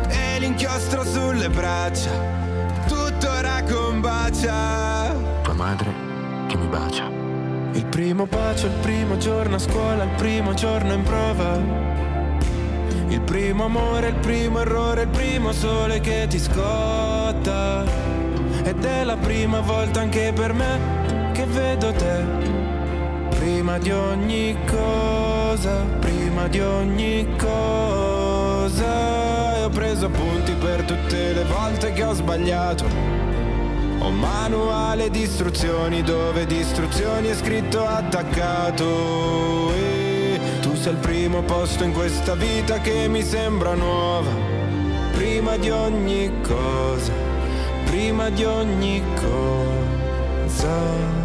E 0.09 0.39
l'inchiostro 0.41 1.05
sulle 1.05 1.49
braccia 1.49 2.11
Tutto 2.87 3.31
ora 3.31 3.63
combacia 3.63 5.40
madre 5.61 5.93
che 6.47 6.57
mi 6.57 6.67
bacia 6.69 7.07
Il 7.73 7.85
primo 7.85 8.25
bacio, 8.25 8.67
il 8.67 8.73
primo 8.81 9.19
giorno 9.19 9.57
a 9.57 9.59
scuola 9.59 10.05
Il 10.05 10.15
primo 10.17 10.55
giorno 10.55 10.95
in 10.95 11.03
prova 11.03 11.99
il 13.11 13.21
primo 13.23 13.65
amore, 13.65 14.11
il 14.11 14.15
primo 14.15 14.61
errore, 14.61 15.03
il 15.03 15.09
primo 15.09 15.51
sole 15.51 15.99
che 15.99 16.27
ti 16.29 16.39
scotta. 16.39 17.85
Ed 18.63 18.85
è 18.85 19.03
la 19.03 19.17
prima 19.17 19.59
volta 19.59 19.99
anche 19.99 20.33
per 20.33 20.53
me 20.53 21.33
che 21.33 21.45
vedo 21.45 21.93
te. 21.93 22.23
Prima 23.31 23.79
di 23.79 23.91
ogni 23.91 24.57
cosa, 24.65 25.83
prima 25.99 26.47
di 26.47 26.61
ogni 26.61 27.27
cosa. 27.37 29.57
E 29.57 29.65
ho 29.65 29.71
preso 29.71 30.07
appunti 30.07 30.53
per 30.53 30.85
tutte 30.85 31.33
le 31.33 31.45
volte 31.47 31.93
che 31.93 32.05
ho 32.05 32.13
sbagliato. 32.13 33.20
Ho 34.01 34.09
un 34.09 34.19
manuale 34.19 35.11
di 35.11 35.21
istruzioni 35.21 36.03
dove 36.03 36.47
di 36.47 36.59
istruzioni 36.59 37.29
è 37.29 37.35
scritto 37.35 37.87
attaccato. 37.87 39.75
E 39.75 40.41
tu 40.63 40.75
sei 40.75 40.93
il 40.93 40.99
primo 40.99 41.43
posto 41.43 41.85
in 41.85 41.93
questa 41.93 42.35
vita 42.35 42.81
che 42.81 43.09
mi 43.09 43.23
sembra 43.23 43.75
nuova. 43.75 44.31
Prima 45.13 45.59
di 45.59 45.69
ogni 45.69 46.33
cosa, 46.41 47.13
prima 47.85 48.31
di 48.31 48.45
ogni 48.45 49.03
cosa. 49.17 51.20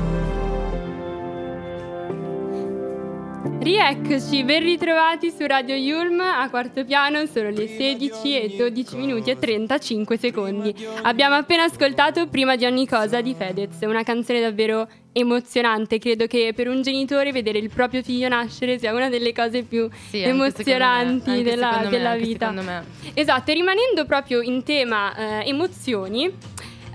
Rieccoci, 3.66 4.44
ben 4.44 4.62
ritrovati 4.62 5.32
su 5.32 5.44
Radio 5.48 5.74
Yulm 5.74 6.20
a 6.20 6.48
quarto 6.52 6.86
piano, 6.86 7.26
sono 7.26 7.50
le 7.50 7.68
16 7.68 8.40
e 8.40 8.56
12 8.56 8.96
minuti 8.96 9.32
e 9.32 9.40
35 9.40 10.20
secondi. 10.20 10.76
Abbiamo 11.02 11.34
appena 11.34 11.64
ascoltato 11.64 12.28
Prima 12.28 12.56
di 12.56 12.66
ogni 12.66 12.86
cosa 12.86 13.22
di 13.22 13.34
Fedez, 13.34 13.80
una 13.82 14.04
canzone 14.04 14.40
davvero 14.40 14.88
emozionante. 15.12 15.98
Credo 15.98 16.28
che 16.28 16.54
per 16.56 16.68
un 16.68 16.84
genitore 16.84 17.32
vedere 17.32 17.58
il 17.58 17.72
proprio 17.72 18.04
figlio 18.04 18.28
nascere 18.28 18.78
sia 18.78 18.94
una 18.94 19.10
delle 19.10 19.34
cose 19.34 19.64
più 19.64 19.90
sì, 20.10 20.22
emozionanti 20.22 21.42
della, 21.42 21.88
della 21.90 22.14
me, 22.14 22.20
vita. 22.20 22.54
Esatto, 23.16 23.50
e 23.50 23.54
rimanendo 23.56 24.06
proprio 24.06 24.42
in 24.42 24.62
tema 24.62 25.42
eh, 25.42 25.50
emozioni, 25.50 26.32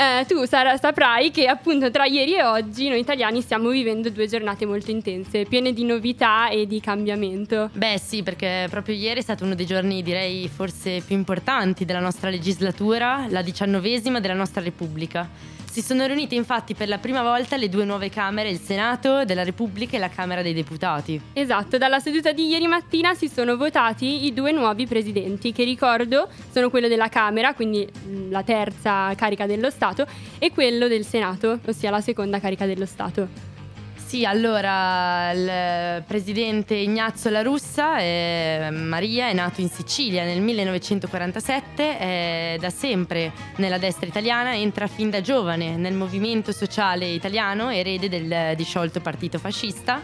eh, 0.01 0.25
tu 0.27 0.47
Sara, 0.47 0.79
saprai 0.79 1.31
che 1.31 1.47
appunto 1.47 1.91
tra 1.91 2.07
ieri 2.07 2.37
e 2.37 2.43
oggi 2.43 2.89
noi 2.89 3.01
italiani 3.01 3.43
stiamo 3.43 3.69
vivendo 3.69 4.09
due 4.09 4.27
giornate 4.27 4.65
molto 4.65 4.91
intense, 4.91 5.45
piene 5.45 5.75
di 5.75 5.85
novità 5.85 6.49
e 6.49 6.67
di 6.67 6.81
cambiamento. 6.81 7.69
Beh 7.75 7.99
sì, 8.03 8.23
perché 8.23 8.67
proprio 8.71 8.95
ieri 8.95 9.21
è 9.21 9.23
stato 9.23 9.45
uno 9.45 9.55
dei 9.55 9.67
giorni 9.67 10.03
direi 10.03 10.49
forse 10.49 11.03
più 11.05 11.15
importanti 11.15 11.85
della 11.85 12.01
nostra 12.01 12.31
legislatura, 12.31 13.27
la 13.29 13.43
diciannovesima 13.43 14.21
della 14.21 14.33
nostra 14.33 14.63
Repubblica. 14.63 15.29
Si 15.71 15.83
sono 15.83 16.05
riunite 16.05 16.35
infatti 16.35 16.75
per 16.75 16.89
la 16.89 16.99
prima 16.99 17.23
volta 17.23 17.57
le 17.57 17.69
due 17.69 17.85
nuove 17.85 18.11
Camere, 18.11 18.51
il 18.51 18.59
Senato 18.59 19.25
della 19.25 19.45
Repubblica 19.45 19.97
e 19.97 20.01
la 20.01 20.09
Camera 20.09 20.43
dei 20.43 20.53
Deputati. 20.53 21.21
Esatto, 21.33 21.79
dalla 21.79 22.01
seduta 22.01 22.33
di 22.33 22.49
ieri 22.49 22.67
mattina 22.67 23.15
si 23.15 23.29
sono 23.29 23.57
votati 23.57 24.27
i 24.27 24.33
due 24.33 24.51
nuovi 24.51 24.89
presidenti, 24.89 25.53
che 25.53 25.63
ricordo 25.63 26.29
sono 26.51 26.71
quello 26.71 26.89
della 26.89 27.09
Camera, 27.09 27.55
quindi 27.55 27.89
la 28.31 28.43
terza 28.43 29.15
carica 29.15 29.47
dello 29.47 29.71
Stato, 29.71 30.09
e 30.41 30.51
quello 30.51 30.89
del 30.89 31.05
Senato, 31.05 31.61
ossia 31.65 31.91
la 31.91 32.01
seconda 32.01 32.41
carica 32.41 32.67
dello 32.67 32.85
Stato. 32.85 33.50
Sì, 34.11 34.25
allora 34.25 35.31
il 35.31 36.03
presidente 36.03 36.75
Ignazio 36.75 37.31
La 37.31 37.43
Russa, 37.43 38.01
eh, 38.01 38.69
Maria, 38.73 39.29
è 39.29 39.33
nato 39.33 39.61
in 39.61 39.71
Sicilia 39.71 40.25
nel 40.25 40.41
1947, 40.41 41.97
è 41.97 42.57
da 42.59 42.71
sempre 42.71 43.33
nella 43.59 43.79
destra 43.79 44.07
italiana, 44.07 44.57
entra 44.57 44.89
fin 44.89 45.11
da 45.11 45.21
giovane 45.21 45.77
nel 45.77 45.95
movimento 45.95 46.51
sociale 46.51 47.07
italiano, 47.07 47.71
erede 47.71 48.09
del 48.09 48.57
disciolto 48.57 48.99
partito 48.99 49.39
fascista. 49.39 50.01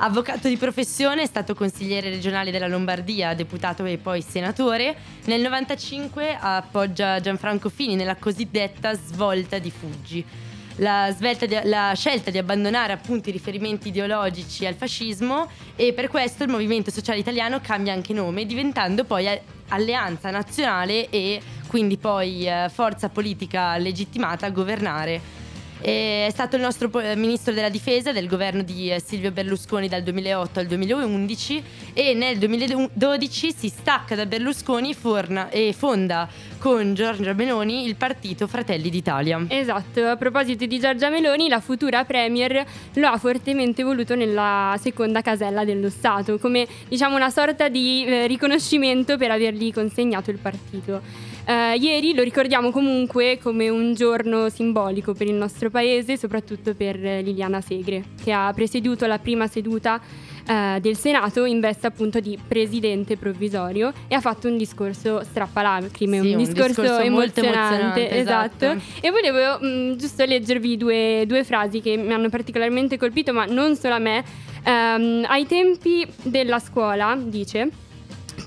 Avvocato 0.00 0.48
di 0.48 0.58
professione, 0.58 1.22
è 1.22 1.26
stato 1.26 1.54
consigliere 1.54 2.10
regionale 2.10 2.50
della 2.50 2.68
Lombardia, 2.68 3.32
deputato 3.32 3.86
e 3.86 3.96
poi 3.96 4.20
senatore. 4.20 4.94
Nel 5.24 5.40
1995 5.40 6.36
appoggia 6.38 7.20
Gianfranco 7.20 7.70
Fini 7.70 7.94
nella 7.94 8.16
cosiddetta 8.16 8.92
svolta 8.92 9.58
di 9.58 9.70
Fuggi 9.70 10.45
la, 10.76 11.14
di, 11.18 11.58
la, 11.64 11.92
scelta 11.94 12.30
di 12.30 12.38
abbandonare 12.38 12.92
appunto 12.92 13.28
i 13.28 13.32
riferimenti 13.32 13.88
ideologici 13.88 14.66
al 14.66 14.74
fascismo 14.74 15.48
e 15.74 15.92
per 15.92 16.08
questo 16.08 16.42
il 16.44 16.50
Movimento 16.50 16.90
Sociale 16.90 17.18
Italiano 17.18 17.60
cambia 17.60 17.92
anche 17.92 18.12
nome 18.12 18.44
diventando 18.44 19.04
poi 19.04 19.28
Alleanza 19.68 20.30
Nazionale 20.30 21.08
e 21.10 21.40
quindi 21.66 21.96
poi 21.96 22.46
eh, 22.46 22.68
forza 22.72 23.08
politica 23.08 23.76
legittimata 23.78 24.46
a 24.46 24.50
governare 24.50 25.44
è 25.80 26.28
stato 26.30 26.56
il 26.56 26.62
nostro 26.62 26.90
ministro 27.16 27.52
della 27.52 27.68
difesa 27.68 28.12
del 28.12 28.26
governo 28.26 28.62
di 28.62 28.90
eh, 28.90 29.00
Silvio 29.00 29.30
Berlusconi 29.30 29.88
dal 29.88 30.02
2008 30.02 30.60
al 30.60 30.66
2011 30.66 31.62
e 31.92 32.14
nel 32.14 32.38
2012 32.38 33.52
si 33.52 33.68
stacca 33.68 34.14
da 34.14 34.26
Berlusconi 34.26 34.94
forna, 34.94 35.50
e 35.50 35.74
fonda 35.76 36.28
con 36.58 36.94
Giorgia 36.94 37.32
Meloni 37.32 37.84
il 37.86 37.96
partito 37.96 38.46
Fratelli 38.46 38.90
d'Italia. 38.90 39.44
Esatto, 39.48 40.04
a 40.04 40.16
proposito 40.16 40.66
di 40.66 40.78
Giorgia 40.80 41.10
Meloni, 41.10 41.48
la 41.48 41.60
futura 41.60 42.04
Premier 42.04 42.64
lo 42.94 43.08
ha 43.08 43.18
fortemente 43.18 43.82
voluto 43.82 44.14
nella 44.14 44.76
seconda 44.80 45.20
casella 45.20 45.64
dello 45.64 45.90
Stato, 45.90 46.38
come 46.38 46.66
diciamo 46.88 47.16
una 47.16 47.30
sorta 47.30 47.68
di 47.68 48.04
eh, 48.04 48.26
riconoscimento 48.26 49.16
per 49.16 49.30
avergli 49.30 49.72
consegnato 49.72 50.30
il 50.30 50.38
partito. 50.38 51.25
Uh, 51.46 51.80
ieri 51.80 52.12
lo 52.12 52.24
ricordiamo 52.24 52.72
comunque 52.72 53.38
come 53.40 53.68
un 53.68 53.94
giorno 53.94 54.48
simbolico 54.48 55.14
per 55.14 55.28
il 55.28 55.34
nostro 55.34 55.70
paese, 55.70 56.16
soprattutto 56.16 56.74
per 56.74 56.96
Liliana 56.96 57.60
Segre, 57.60 58.02
che 58.20 58.32
ha 58.32 58.52
presieduto 58.52 59.06
la 59.06 59.20
prima 59.20 59.46
seduta 59.46 60.00
uh, 60.48 60.80
del 60.80 60.96
Senato 60.96 61.44
in 61.44 61.60
veste 61.60 61.86
appunto 61.86 62.18
di 62.18 62.36
presidente 62.44 63.16
provvisorio 63.16 63.92
e 64.08 64.16
ha 64.16 64.20
fatto 64.20 64.48
un 64.48 64.56
discorso 64.56 65.22
strappalacrime, 65.22 66.20
sì, 66.20 66.32
un, 66.32 66.32
un, 66.32 66.44
discorso, 66.44 66.80
discorso 66.80 67.02
emozionante, 67.04 68.10
esatto. 68.10 68.64
esatto. 68.64 68.82
E 69.00 69.10
volevo 69.12 69.58
mh, 69.60 69.66
mm, 69.66 69.92
giusto 69.94 70.24
leggervi 70.24 70.76
due, 70.76 71.24
due 71.28 71.44
frasi 71.44 71.80
che 71.80 71.96
mi 71.96 72.12
hanno 72.12 72.28
particolarmente 72.28 72.98
colpito, 72.98 73.32
ma 73.32 73.44
non 73.44 73.76
solo 73.76 73.94
a 73.94 74.00
me, 74.00 74.24
Um, 74.66 75.24
ai 75.28 75.46
tempi 75.46 76.04
della 76.24 76.58
scuola, 76.58 77.16
dice, 77.16 77.70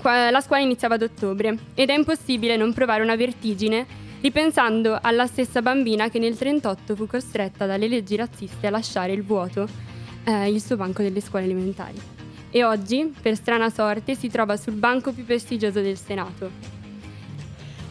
la 0.02 0.40
scuola 0.40 0.62
iniziava 0.62 0.94
ad 0.94 1.02
ottobre 1.02 1.56
ed 1.74 1.90
è 1.90 1.94
impossibile 1.94 2.56
non 2.56 2.72
provare 2.72 3.02
una 3.02 3.16
vertigine 3.16 3.86
ripensando 4.20 4.98
alla 5.00 5.26
stessa 5.26 5.62
bambina 5.62 6.08
che 6.08 6.18
nel 6.18 6.36
1938 6.38 6.94
fu 6.94 7.06
costretta 7.06 7.66
dalle 7.66 7.88
leggi 7.88 8.16
razziste 8.16 8.66
a 8.66 8.70
lasciare 8.70 9.12
il 9.12 9.22
vuoto 9.22 9.68
eh, 10.24 10.50
il 10.50 10.60
suo 10.60 10.76
banco 10.76 11.02
delle 11.02 11.20
scuole 11.20 11.44
elementari. 11.44 11.98
E 12.50 12.64
oggi, 12.64 13.14
per 13.20 13.36
strana 13.36 13.70
sorte, 13.70 14.14
si 14.14 14.28
trova 14.28 14.56
sul 14.56 14.74
banco 14.74 15.12
più 15.12 15.24
prestigioso 15.24 15.80
del 15.80 15.96
Senato. 15.96 16.79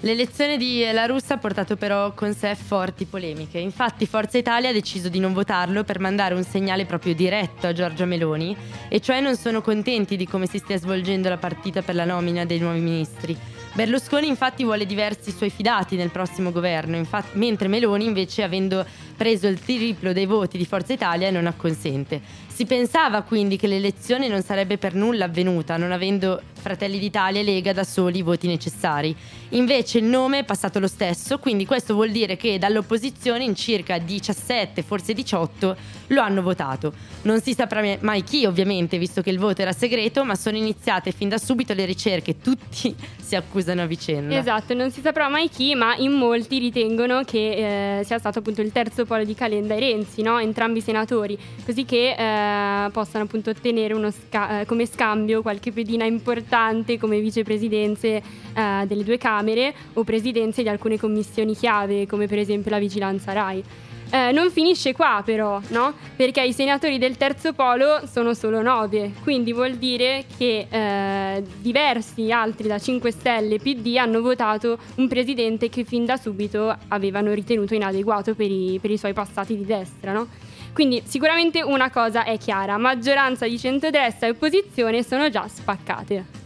L'elezione 0.02 0.56
di 0.56 0.82
La 0.94 1.08
Russa 1.08 1.34
ha 1.34 1.38
portato 1.38 1.76
però 1.76 2.14
con 2.14 2.34
sé 2.34 2.56
forti 2.56 3.04
polemiche. 3.04 3.60
Infatti 3.60 4.06
Forza 4.06 4.38
Italia 4.38 4.70
ha 4.70 4.74
deciso 4.74 5.10
di 5.10 5.20
non 5.20 5.34
votarlo 5.34 5.84
per 5.84 6.00
mandare 6.00 6.36
un 6.36 6.44
segnale 6.44 6.86
proprio 6.86 7.14
diretto 7.14 7.68
a 7.68 7.74
Giorgia 7.74 8.06
Meloni, 8.06 8.56
e 8.88 9.02
cioè 9.02 9.20
non 9.20 9.36
sono 9.36 9.62
contenti 9.62 10.16
di 10.16 10.26
come 10.26 10.46
si 10.46 10.58
stia 10.58 10.78
svolgendo 10.78 11.28
la 11.28 11.36
partita 11.36 11.82
per 11.82 11.96
la 11.96 12.06
nomina 12.06 12.46
dei 12.46 12.60
nuovi 12.60 12.80
ministri. 12.80 13.38
Berlusconi 13.74 14.28
infatti 14.28 14.64
vuole 14.64 14.86
diversi 14.86 15.32
suoi 15.32 15.50
fidati 15.50 15.98
nel 15.98 16.12
prossimo 16.12 16.52
governo, 16.52 16.96
infatti, 16.96 17.38
mentre 17.38 17.68
Meloni 17.68 18.06
invece 18.06 18.44
avendo 18.44 18.86
preso 19.18 19.48
il 19.48 19.60
triplo 19.60 20.14
dei 20.14 20.26
voti 20.26 20.58
di 20.58 20.66
Forza 20.66 20.94
Italia 20.94 21.30
non 21.30 21.46
acconsente. 21.46 22.48
Si 22.60 22.66
pensava 22.66 23.22
quindi 23.22 23.56
che 23.56 23.68
l'elezione 23.68 24.28
non 24.28 24.42
sarebbe 24.42 24.78
per 24.78 24.94
nulla 24.94 25.24
avvenuta, 25.24 25.78
non 25.78 25.94
avendo 25.94 26.42
Fratelli 26.60 27.00
d'Italia 27.00 27.40
e 27.40 27.44
Lega 27.46 27.72
da 27.72 27.86
soli 27.86 28.18
i 28.18 28.22
voti 28.22 28.48
necessari. 28.48 29.16
Invece 29.52 30.00
il 30.00 30.04
nome 30.04 30.40
è 30.40 30.44
passato 30.44 30.78
lo 30.78 30.88
stesso, 30.88 31.40
quindi 31.40 31.66
questo 31.66 31.94
vuol 31.94 32.12
dire 32.12 32.36
che 32.36 32.60
dall'opposizione 32.60 33.46
in 33.46 33.56
circa 33.56 33.98
17, 33.98 34.82
forse 34.84 35.14
18, 35.14 35.78
lo 36.08 36.22
hanno 36.22 36.42
votato. 36.42 36.92
Non 37.22 37.40
si 37.40 37.54
saprà 37.54 37.98
mai 38.02 38.24
chi 38.26 38.46
ovviamente, 38.46 38.98
visto 38.98 39.22
che 39.22 39.30
il 39.30 39.40
voto 39.40 39.62
era 39.62 39.72
segreto, 39.72 40.26
ma 40.26 40.36
sono 40.36 40.58
iniziate 40.58 41.14
fin 41.14 41.30
da 41.30 41.38
subito 41.38 41.74
le 41.74 41.86
ricerche, 41.86 42.40
tutti 42.42 42.94
si 43.22 43.38
accusano 43.38 43.84
a 43.84 43.86
vicenda. 43.86 44.38
Esatto, 44.38 44.74
non 44.74 44.92
si 44.92 45.00
saprà 45.00 45.30
mai 45.30 45.48
chi, 45.48 45.76
ma 45.76 45.96
in 45.96 46.12
molti 46.12 46.60
ritengono 46.60 47.24
che 47.24 48.00
eh, 48.00 48.04
sia 48.04 48.20
stato 48.20 48.40
appunto 48.40 48.60
il 48.62 48.74
terzo 48.74 49.06
polo 49.06 49.24
di 49.24 49.34
Calenda 49.34 49.76
e 49.76 49.80
Renzi, 49.80 50.22
no? 50.22 50.40
entrambi 50.40 50.82
senatori, 50.82 51.38
così 51.66 51.86
che 51.86 52.16
eh, 52.18 52.49
possano 52.92 53.26
appunto 53.26 53.50
ottenere 53.50 53.96
sca- 54.12 54.62
eh, 54.62 54.66
come 54.66 54.86
scambio 54.86 55.42
qualche 55.42 55.72
pedina 55.72 56.06
importante 56.06 56.98
come 56.98 57.20
vicepresidenze 57.20 58.22
eh, 58.54 58.86
delle 58.88 59.04
due 59.04 59.18
Camere 59.18 59.74
o 59.94 60.04
presidenze 60.04 60.62
di 60.62 60.70
alcune 60.70 61.00
commissioni 61.00 61.56
chiave, 61.56 62.08
come 62.08 62.28
per 62.28 62.40
esempio 62.40 62.72
la 62.72 62.80
vigilanza 62.80 63.32
RAI. 63.34 63.64
Eh, 64.12 64.32
non 64.32 64.50
finisce 64.50 64.92
qua 64.92 65.22
però, 65.24 65.62
no? 65.68 65.94
Perché 66.16 66.42
i 66.42 66.52
senatori 66.52 66.98
del 66.98 67.16
terzo 67.16 67.54
polo 67.54 68.02
sono 68.12 68.34
solo 68.34 68.60
nove, 68.64 69.12
quindi 69.22 69.54
vuol 69.54 69.76
dire 69.76 70.26
che 70.36 70.66
eh, 70.68 71.44
diversi 71.60 72.32
altri 72.32 72.68
da 72.68 72.80
5 72.80 73.12
Stelle 73.12 73.56
e 73.56 73.60
PD 73.60 73.98
hanno 73.98 74.22
votato 74.22 74.80
un 74.96 75.08
presidente 75.08 75.70
che 75.70 75.84
fin 75.84 76.06
da 76.06 76.18
subito 76.18 76.76
avevano 76.88 77.34
ritenuto 77.34 77.76
inadeguato 77.76 78.34
per 78.34 78.50
i, 78.50 78.80
per 78.82 78.90
i 78.90 78.98
suoi 78.98 79.14
passati 79.14 79.56
di 79.56 79.66
destra, 79.66 80.12
no? 80.12 80.28
Quindi 80.74 81.04
sicuramente 81.06 81.62
una 81.62 81.90
cosa 81.90 82.24
è 82.24 82.38
chiara, 82.38 82.78
maggioranza 82.78 83.48
di 83.48 83.58
centrodestra 83.58 84.28
e 84.28 84.32
opposizione 84.32 85.04
sono 85.04 85.30
già 85.30 85.48
spaccate. 85.48 86.40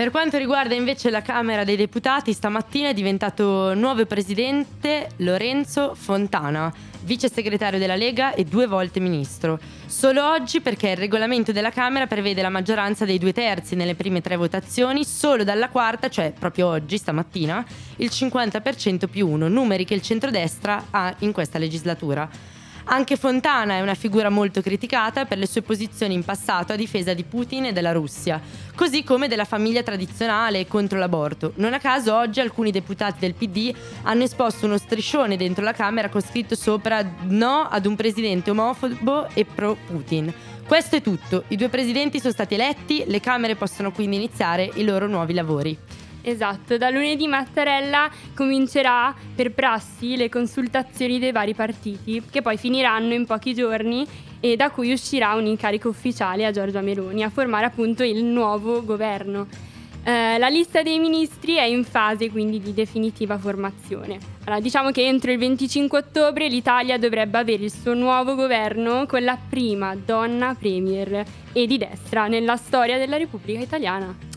Per 0.00 0.10
quanto 0.10 0.38
riguarda 0.38 0.74
invece 0.74 1.10
la 1.10 1.20
Camera 1.20 1.62
dei 1.62 1.76
Deputati, 1.76 2.32
stamattina 2.32 2.88
è 2.88 2.94
diventato 2.94 3.74
nuovo 3.74 4.06
presidente 4.06 5.08
Lorenzo 5.16 5.94
Fontana, 5.94 6.72
vice 7.02 7.28
segretario 7.28 7.78
della 7.78 7.96
Lega 7.96 8.32
e 8.32 8.44
due 8.44 8.66
volte 8.66 8.98
ministro. 8.98 9.58
Solo 9.84 10.26
oggi 10.26 10.62
perché 10.62 10.90
il 10.90 10.96
regolamento 10.96 11.52
della 11.52 11.68
Camera 11.68 12.06
prevede 12.06 12.40
la 12.40 12.48
maggioranza 12.48 13.04
dei 13.04 13.18
due 13.18 13.34
terzi 13.34 13.74
nelle 13.74 13.94
prime 13.94 14.22
tre 14.22 14.36
votazioni, 14.36 15.04
solo 15.04 15.44
dalla 15.44 15.68
quarta, 15.68 16.08
cioè 16.08 16.32
proprio 16.32 16.68
oggi, 16.68 16.96
stamattina, 16.96 17.62
il 17.96 18.08
50% 18.10 19.06
più 19.06 19.28
uno, 19.28 19.48
numeri 19.48 19.84
che 19.84 19.92
il 19.92 20.00
centrodestra 20.00 20.86
ha 20.92 21.14
in 21.18 21.32
questa 21.32 21.58
legislatura. 21.58 22.26
Anche 22.92 23.14
Fontana 23.16 23.74
è 23.74 23.80
una 23.82 23.94
figura 23.94 24.30
molto 24.30 24.60
criticata 24.60 25.24
per 25.24 25.38
le 25.38 25.46
sue 25.46 25.62
posizioni 25.62 26.12
in 26.12 26.24
passato 26.24 26.72
a 26.72 26.76
difesa 26.76 27.14
di 27.14 27.22
Putin 27.22 27.66
e 27.66 27.72
della 27.72 27.92
Russia, 27.92 28.40
così 28.74 29.04
come 29.04 29.28
della 29.28 29.44
famiglia 29.44 29.84
tradizionale 29.84 30.58
e 30.58 30.66
contro 30.66 30.98
l'aborto. 30.98 31.52
Non 31.56 31.72
a 31.72 31.78
caso 31.78 32.16
oggi 32.16 32.40
alcuni 32.40 32.72
deputati 32.72 33.20
del 33.20 33.34
PD 33.34 33.72
hanno 34.02 34.24
esposto 34.24 34.66
uno 34.66 34.76
striscione 34.76 35.36
dentro 35.36 35.62
la 35.62 35.72
Camera 35.72 36.08
con 36.08 36.20
scritto 36.20 36.56
sopra 36.56 37.00
no 37.28 37.68
ad 37.70 37.86
un 37.86 37.94
presidente 37.94 38.50
omofobo 38.50 39.28
e 39.34 39.44
pro 39.44 39.76
Putin. 39.86 40.34
Questo 40.66 40.96
è 40.96 41.00
tutto, 41.00 41.44
i 41.48 41.56
due 41.56 41.68
presidenti 41.68 42.18
sono 42.18 42.32
stati 42.32 42.54
eletti, 42.54 43.04
le 43.06 43.20
Camere 43.20 43.54
possono 43.54 43.92
quindi 43.92 44.16
iniziare 44.16 44.68
i 44.74 44.82
loro 44.82 45.06
nuovi 45.06 45.32
lavori. 45.32 45.78
Esatto, 46.22 46.76
da 46.76 46.90
lunedì 46.90 47.26
Mattarella 47.26 48.10
comincerà 48.34 49.14
per 49.34 49.52
prassi 49.52 50.16
le 50.16 50.28
consultazioni 50.28 51.18
dei 51.18 51.32
vari 51.32 51.54
partiti, 51.54 52.22
che 52.30 52.42
poi 52.42 52.56
finiranno 52.56 53.14
in 53.14 53.26
pochi 53.26 53.54
giorni 53.54 54.06
e 54.40 54.56
da 54.56 54.70
cui 54.70 54.92
uscirà 54.92 55.34
un 55.34 55.46
incarico 55.46 55.88
ufficiale 55.88 56.46
a 56.46 56.50
Giorgia 56.50 56.80
Meloni 56.80 57.22
a 57.22 57.30
formare 57.30 57.66
appunto 57.66 58.02
il 58.02 58.24
nuovo 58.24 58.84
governo. 58.84 59.46
Eh, 60.02 60.38
la 60.38 60.48
lista 60.48 60.82
dei 60.82 60.98
ministri 60.98 61.56
è 61.56 61.64
in 61.64 61.84
fase 61.84 62.30
quindi 62.30 62.58
di 62.58 62.72
definitiva 62.72 63.36
formazione. 63.36 64.18
Allora, 64.44 64.60
diciamo 64.60 64.90
che 64.90 65.06
entro 65.06 65.30
il 65.30 65.38
25 65.38 65.98
ottobre 65.98 66.48
l'Italia 66.48 66.98
dovrebbe 66.98 67.36
avere 67.36 67.64
il 67.64 67.72
suo 67.72 67.92
nuovo 67.92 68.34
governo 68.34 69.04
con 69.06 69.22
la 69.22 69.36
prima 69.36 69.94
donna 69.94 70.56
premier 70.58 71.22
e 71.52 71.66
di 71.66 71.76
destra 71.76 72.28
nella 72.28 72.56
storia 72.56 72.96
della 72.96 73.18
Repubblica 73.18 73.60
Italiana. 73.60 74.29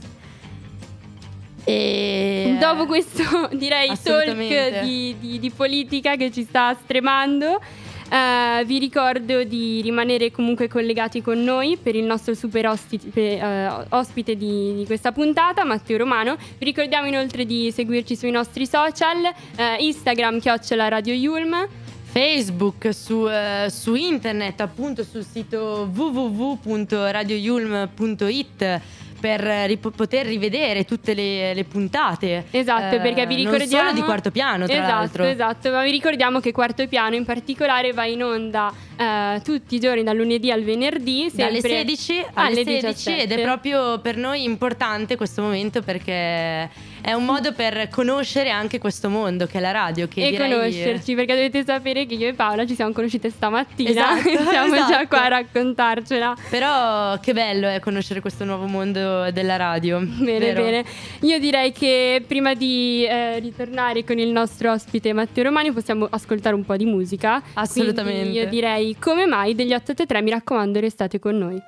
E 1.66 2.58
dopo 2.60 2.86
questo 2.86 3.48
direi 3.54 3.88
talk 4.02 4.82
di, 4.84 5.16
di, 5.20 5.40
di, 5.40 5.50
politica 5.50 6.18
che 6.18 6.30
ci 6.30 6.44
sta 6.44 6.76
stremando, 6.82 7.54
uh, 7.54 8.66
vi 8.66 8.80
ricordo 8.80 9.46
di 9.46 9.80
rimanere 9.82 10.30
comunque 10.32 10.68
collegati 10.68 11.22
con 11.22 11.42
noi 11.42 11.78
per 11.82 11.96
il 11.96 12.04
nostro 12.04 12.34
super 12.34 12.68
ospite, 12.68 13.40
uh, 13.42 13.86
ospite 13.96 14.36
di, 14.36 14.76
di, 14.76 14.86
questa 14.86 15.14
puntata, 15.14 15.64
Matteo 15.64 15.98
Romano. 15.98 16.36
Vi 16.36 16.66
ricordiamo 16.66 17.08
inoltre 17.08 17.46
di 17.46 17.72
seguirci 17.72 18.18
sui 18.18 18.32
nostri 18.32 18.68
social, 18.68 19.24
uh, 19.24 19.80
Instagram 19.80 20.40
chiocciola 20.40 20.90
Radio 20.90 21.14
Yulm. 21.14 21.66
Facebook, 22.14 22.94
su, 22.94 23.28
su 23.70 23.96
internet, 23.96 24.62
appunto 24.62 25.04
sul 25.04 25.26
sito 25.26 25.90
www.radioyulm.it 25.92 28.82
per 29.24 29.40
rip- 29.40 29.96
poter 29.96 30.26
rivedere 30.26 30.84
tutte 30.84 31.14
le, 31.14 31.54
le 31.54 31.64
puntate. 31.64 32.44
Esatto, 32.52 32.96
eh, 32.96 33.00
perché 33.00 33.26
vi 33.26 33.36
ricordiamo... 33.36 33.72
Non 33.72 33.86
solo 33.86 33.94
di 33.94 34.02
quarto 34.02 34.32
piano, 34.32 34.66
tra 34.66 34.76
esatto, 34.76 34.92
l'altro. 34.92 35.24
Esatto, 35.24 35.72
ma 35.72 35.82
vi 35.82 35.92
ricordiamo 35.92 36.42
che 36.42 36.52
quarto 36.52 36.86
piano 36.88 37.16
in 37.16 37.24
particolare 37.24 37.94
va 37.94 38.04
in 38.04 38.22
onda 38.22 38.74
eh, 39.04 39.42
tutti 39.44 39.76
i 39.76 39.80
giorni 39.80 40.04
dal 40.04 40.16
lunedì 40.16 40.52
al 40.52 40.64
venerdì. 40.64 41.30
Dalle 41.34 41.62
16 41.62 42.26
alle 42.34 42.64
16 42.64 43.20
ed 43.20 43.32
è 43.32 43.42
proprio 43.42 44.00
per 44.00 44.18
noi 44.18 44.44
importante 44.44 45.16
questo 45.16 45.42
momento 45.42 45.82
perché 45.82 46.70
è 47.04 47.12
un 47.12 47.26
modo 47.26 47.52
per 47.52 47.90
conoscere 47.90 48.50
anche 48.50 48.80
questo 48.80 49.10
mondo 49.10 49.46
che 49.46 49.58
è 49.58 49.62
la 49.62 49.72
radio. 49.72 50.08
Che 50.08 50.26
e 50.26 50.30
direi... 50.32 50.52
conoscerci, 50.52 51.16
perché 51.16 51.36
dovete 51.36 51.64
sapere 51.66 52.06
che 52.06 52.14
io 52.14 52.30
e 52.30 52.34
Paola 52.34 52.66
ci 52.66 52.76
siamo 52.76 52.94
conosciute 52.94 53.30
stamattina 53.30 53.90
esatto, 53.90 54.30
e 54.30 54.38
siamo 54.50 54.74
esatto. 54.74 54.92
già 54.92 55.08
qua 55.08 55.24
a 55.26 55.28
raccontarcela. 55.28 56.36
Però 56.50 57.20
che 57.20 57.34
bello 57.34 57.68
è 57.68 57.82
conoscere 57.82 58.22
questo 58.22 58.46
nuovo 58.46 58.68
mondo 58.68 59.30
della 59.32 59.58
radio. 59.58 60.00
Bene, 60.00 60.40
vero? 60.40 60.64
bene. 60.64 60.86
Io 61.22 61.40
direi 61.40 61.74
che 61.74 62.24
prima 62.26 62.54
di 62.54 63.06
eh, 63.06 63.40
ritornare 63.40 64.06
con 64.06 64.18
il 64.18 64.30
nostro 64.30 64.72
ospite 64.72 65.12
Matteo 65.12 65.44
Romani 65.44 65.74
possiamo 65.74 66.08
ascoltare 66.10 66.56
un 66.56 66.64
po' 66.64 66.78
di 66.78 66.86
musica. 66.86 67.44
Assolutamente. 67.54 68.22
Quindi 68.22 68.38
io 68.38 68.48
direi 68.48 68.93
come 69.00 69.26
mai 69.26 69.56
degli 69.56 69.74
883, 69.74 70.22
mi 70.22 70.30
raccomando 70.32 70.80
restate 70.80 71.20
con 71.20 71.38
noi. 71.38 71.62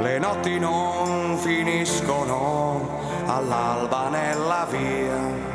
Le 0.00 0.18
notti 0.18 0.58
non 0.58 1.36
finiscono 1.38 3.00
all'alba 3.26 4.08
nella 4.08 4.66
via. 4.70 5.46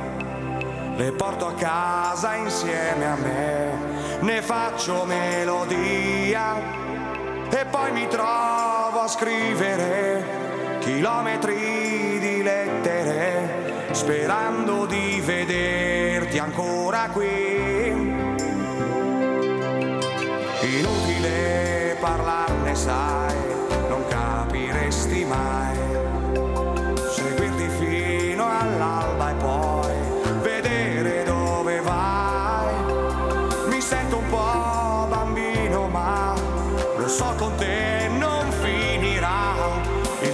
Le 0.98 1.12
porto 1.14 1.48
a 1.48 1.54
casa 1.54 2.36
insieme 2.36 3.06
a 3.06 3.16
me, 3.16 4.20
ne 4.20 4.42
faccio 4.42 5.06
melodia 5.06 6.83
e 7.56 7.66
poi 7.66 7.92
mi 7.92 8.08
trovo 8.08 9.02
a 9.02 9.08
scrivere 9.08 10.80
chilometri 10.80 12.18
di 12.20 12.42
lettere 12.42 13.88
sperando 13.92 14.86
di 14.88 15.22
vederti 15.24 16.40
ancora 16.40 17.10
qui. 17.12 18.22
Inutile 20.62 21.96
parlarne, 22.00 22.76
sai 22.76 23.53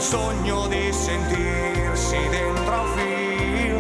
sogno 0.10 0.66
di 0.66 0.92
sentirsi 0.92 2.18
dentro 2.32 2.74
a 2.74 2.82
un 2.82 2.88
film. 2.98 3.78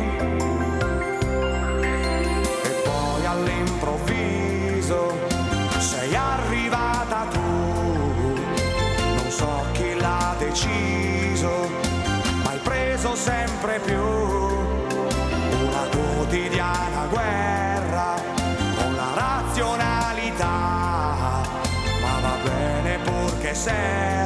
E 2.63 2.69
poi 2.83 3.25
all'improvviso 3.25 5.17
sei 5.79 6.15
arrivata 6.15 7.25
tu, 7.31 7.39
non 7.39 9.29
so 9.29 9.65
chi 9.71 9.95
l'ha 9.95 10.35
deciso, 10.37 11.67
ma 12.43 12.51
hai 12.51 12.59
preso 12.59 13.15
sempre 13.15 13.79
più 13.79 13.97
una 13.97 15.87
quotidiana 15.89 17.07
guerra 17.09 18.21
con 18.77 18.95
la 18.95 19.13
razionalità, 19.15 20.45
ma 22.01 22.19
va 22.21 22.37
bene 22.43 22.99
purché 22.99 23.55
serva 23.55 24.18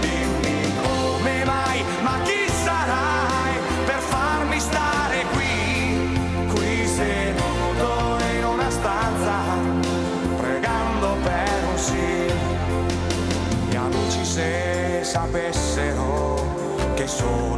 Dimmi 0.00 0.72
come 0.82 1.44
mai? 1.44 1.84
Ma 2.02 2.18
chi 2.22 2.48
sarai 2.64 3.58
per 3.84 3.98
farmi 3.98 4.60
stare 4.60 5.24
qui, 5.32 6.48
qui 6.54 6.86
seduto 6.86 8.18
in 8.38 8.44
una 8.44 8.70
stanza, 8.70 9.34
pregando 10.36 11.16
per 11.22 11.64
un 11.70 11.78
sì? 11.78 12.32
Gli 13.68 13.74
amici 13.76 14.24
se 14.24 15.00
sapessero 15.02 16.94
che 16.94 17.06
sono 17.06 17.55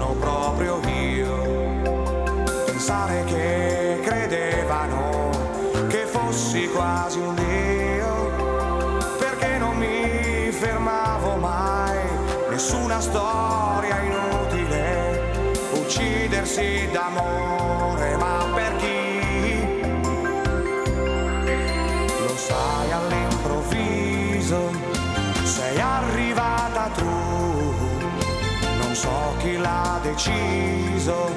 chi 29.39 29.57
l'ha 29.57 29.99
deciso, 30.03 31.35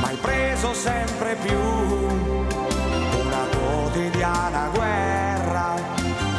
ma 0.00 0.08
hai 0.08 0.16
preso 0.16 0.72
sempre 0.72 1.36
più 1.36 1.58
una 1.58 3.44
quotidiana 3.56 4.70
guerra 4.72 5.74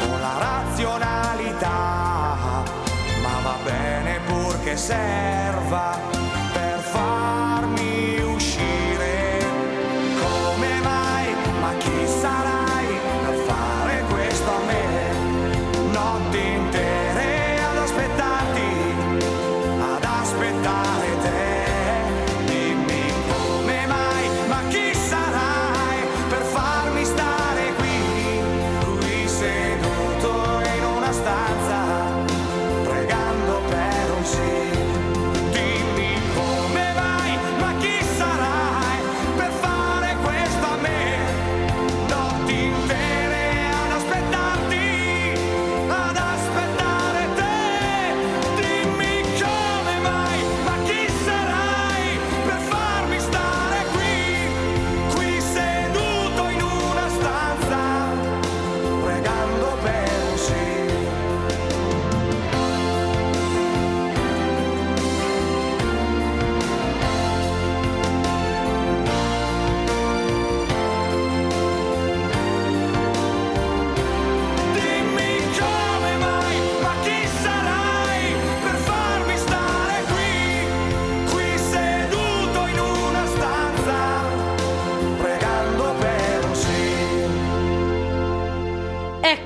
con 0.00 0.20
la 0.20 0.38
razionalità, 0.38 2.64
ma 3.22 3.40
va 3.42 3.56
bene 3.62 4.18
purché 4.26 4.76
serva 4.76 5.98
per 6.52 6.80
farmi 6.80 8.20
uscire. 8.22 9.38
Come 10.20 10.80
mai? 10.82 11.34
Ma 11.60 11.72
chi 11.78 12.06
sarai 12.06 12.98
per 13.26 13.36
fare 13.46 14.04
questo 14.08 14.50
a 14.50 14.60
me? 14.66 14.84
Notti 15.92 16.38
intere 16.38 16.85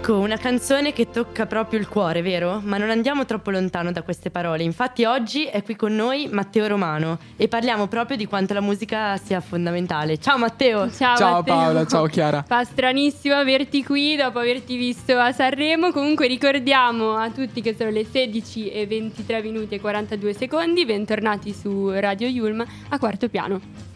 Ecco, 0.00 0.18
una 0.18 0.38
canzone 0.38 0.94
che 0.94 1.10
tocca 1.10 1.44
proprio 1.44 1.78
il 1.78 1.86
cuore, 1.86 2.22
vero? 2.22 2.62
Ma 2.64 2.78
non 2.78 2.88
andiamo 2.88 3.26
troppo 3.26 3.50
lontano 3.50 3.92
da 3.92 4.00
queste 4.00 4.30
parole. 4.30 4.62
Infatti 4.62 5.04
oggi 5.04 5.44
è 5.44 5.62
qui 5.62 5.76
con 5.76 5.94
noi 5.94 6.26
Matteo 6.26 6.66
Romano 6.66 7.18
e 7.36 7.48
parliamo 7.48 7.86
proprio 7.86 8.16
di 8.16 8.24
quanto 8.24 8.54
la 8.54 8.62
musica 8.62 9.18
sia 9.18 9.42
fondamentale. 9.42 10.16
Ciao 10.16 10.38
Matteo! 10.38 10.90
Ciao, 10.90 11.18
Ciao 11.18 11.32
Matteo. 11.34 11.54
Paola, 11.54 11.86
ciao 11.86 12.06
Chiara. 12.06 12.42
Fa 12.48 12.64
stranissimo 12.64 13.34
averti 13.34 13.84
qui 13.84 14.16
dopo 14.16 14.38
averti 14.38 14.78
visto 14.78 15.18
a 15.18 15.32
Sanremo. 15.32 15.92
Comunque 15.92 16.28
ricordiamo 16.28 17.16
a 17.16 17.28
tutti 17.28 17.60
che 17.60 17.74
sono 17.76 17.90
le 17.90 18.06
16 18.06 18.70
e 18.70 18.86
23 18.86 19.42
minuti 19.42 19.74
e 19.74 19.80
42 19.80 20.32
secondi. 20.32 20.86
Bentornati 20.86 21.52
su 21.52 21.90
Radio 21.90 22.26
Yulm 22.26 22.64
a 22.88 22.98
quarto 22.98 23.28
piano. 23.28 23.89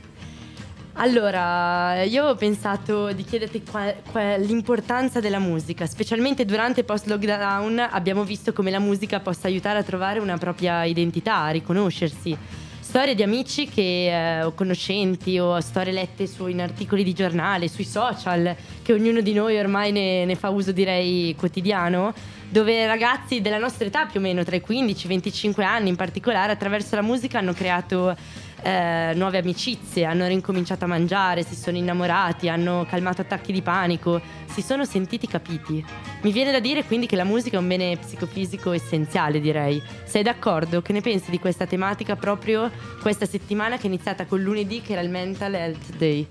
Allora, 0.96 2.04
io 2.04 2.26
ho 2.26 2.34
pensato 2.36 3.12
di 3.12 3.24
chiederti 3.24 3.64
qual- 3.68 3.96
qual- 4.12 4.40
l'importanza 4.40 5.18
della 5.18 5.40
musica, 5.40 5.86
specialmente 5.86 6.44
durante 6.44 6.80
il 6.80 6.86
post-lockdown 6.86 7.88
abbiamo 7.90 8.22
visto 8.22 8.52
come 8.52 8.70
la 8.70 8.78
musica 8.78 9.18
possa 9.18 9.48
aiutare 9.48 9.80
a 9.80 9.82
trovare 9.82 10.20
una 10.20 10.38
propria 10.38 10.84
identità, 10.84 11.42
a 11.42 11.50
riconoscersi. 11.50 12.36
Storie 12.78 13.16
di 13.16 13.24
amici 13.24 13.66
che, 13.66 14.38
eh, 14.38 14.44
o 14.44 14.52
conoscenti 14.52 15.36
o 15.36 15.58
storie 15.58 15.92
lette 15.92 16.28
su, 16.28 16.46
in 16.46 16.60
articoli 16.60 17.02
di 17.02 17.12
giornale, 17.12 17.66
sui 17.66 17.84
social, 17.84 18.54
che 18.82 18.92
ognuno 18.92 19.20
di 19.20 19.32
noi 19.32 19.58
ormai 19.58 19.90
ne, 19.90 20.24
ne 20.24 20.36
fa 20.36 20.50
uso 20.50 20.70
direi 20.70 21.34
quotidiano, 21.36 22.14
dove 22.48 22.86
ragazzi 22.86 23.40
della 23.40 23.58
nostra 23.58 23.86
età 23.86 24.06
più 24.06 24.20
o 24.20 24.22
meno, 24.22 24.44
tra 24.44 24.54
i 24.54 24.60
15 24.60 25.02
e 25.02 25.06
i 25.06 25.08
25 25.08 25.64
anni 25.64 25.88
in 25.88 25.96
particolare, 25.96 26.52
attraverso 26.52 26.94
la 26.94 27.02
musica 27.02 27.38
hanno 27.38 27.52
creato 27.52 28.14
eh, 28.64 29.12
nuove 29.14 29.38
amicizie, 29.38 30.06
hanno 30.06 30.26
rincominciato 30.26 30.84
a 30.84 30.88
mangiare, 30.88 31.42
si 31.42 31.54
sono 31.54 31.76
innamorati, 31.76 32.48
hanno 32.48 32.86
calmato 32.88 33.20
attacchi 33.20 33.52
di 33.52 33.60
panico, 33.60 34.20
si 34.46 34.62
sono 34.62 34.86
sentiti 34.86 35.26
capiti. 35.26 35.84
Mi 36.22 36.32
viene 36.32 36.50
da 36.50 36.60
dire 36.60 36.84
quindi 36.84 37.06
che 37.06 37.14
la 37.14 37.24
musica 37.24 37.56
è 37.56 37.60
un 37.60 37.68
bene 37.68 37.98
psicofisico 37.98 38.72
essenziale, 38.72 39.38
direi. 39.38 39.82
Sei 40.04 40.22
d'accordo? 40.22 40.80
Che 40.80 40.94
ne 40.94 41.02
pensi 41.02 41.30
di 41.30 41.38
questa 41.38 41.66
tematica 41.66 42.16
proprio 42.16 42.70
questa 43.02 43.26
settimana 43.26 43.76
che 43.76 43.82
è 43.82 43.86
iniziata 43.86 44.24
con 44.24 44.40
lunedì 44.40 44.80
che 44.80 44.92
era 44.92 45.02
il 45.02 45.10
Mental 45.10 45.52
Health 45.52 45.96
Day? 45.98 46.26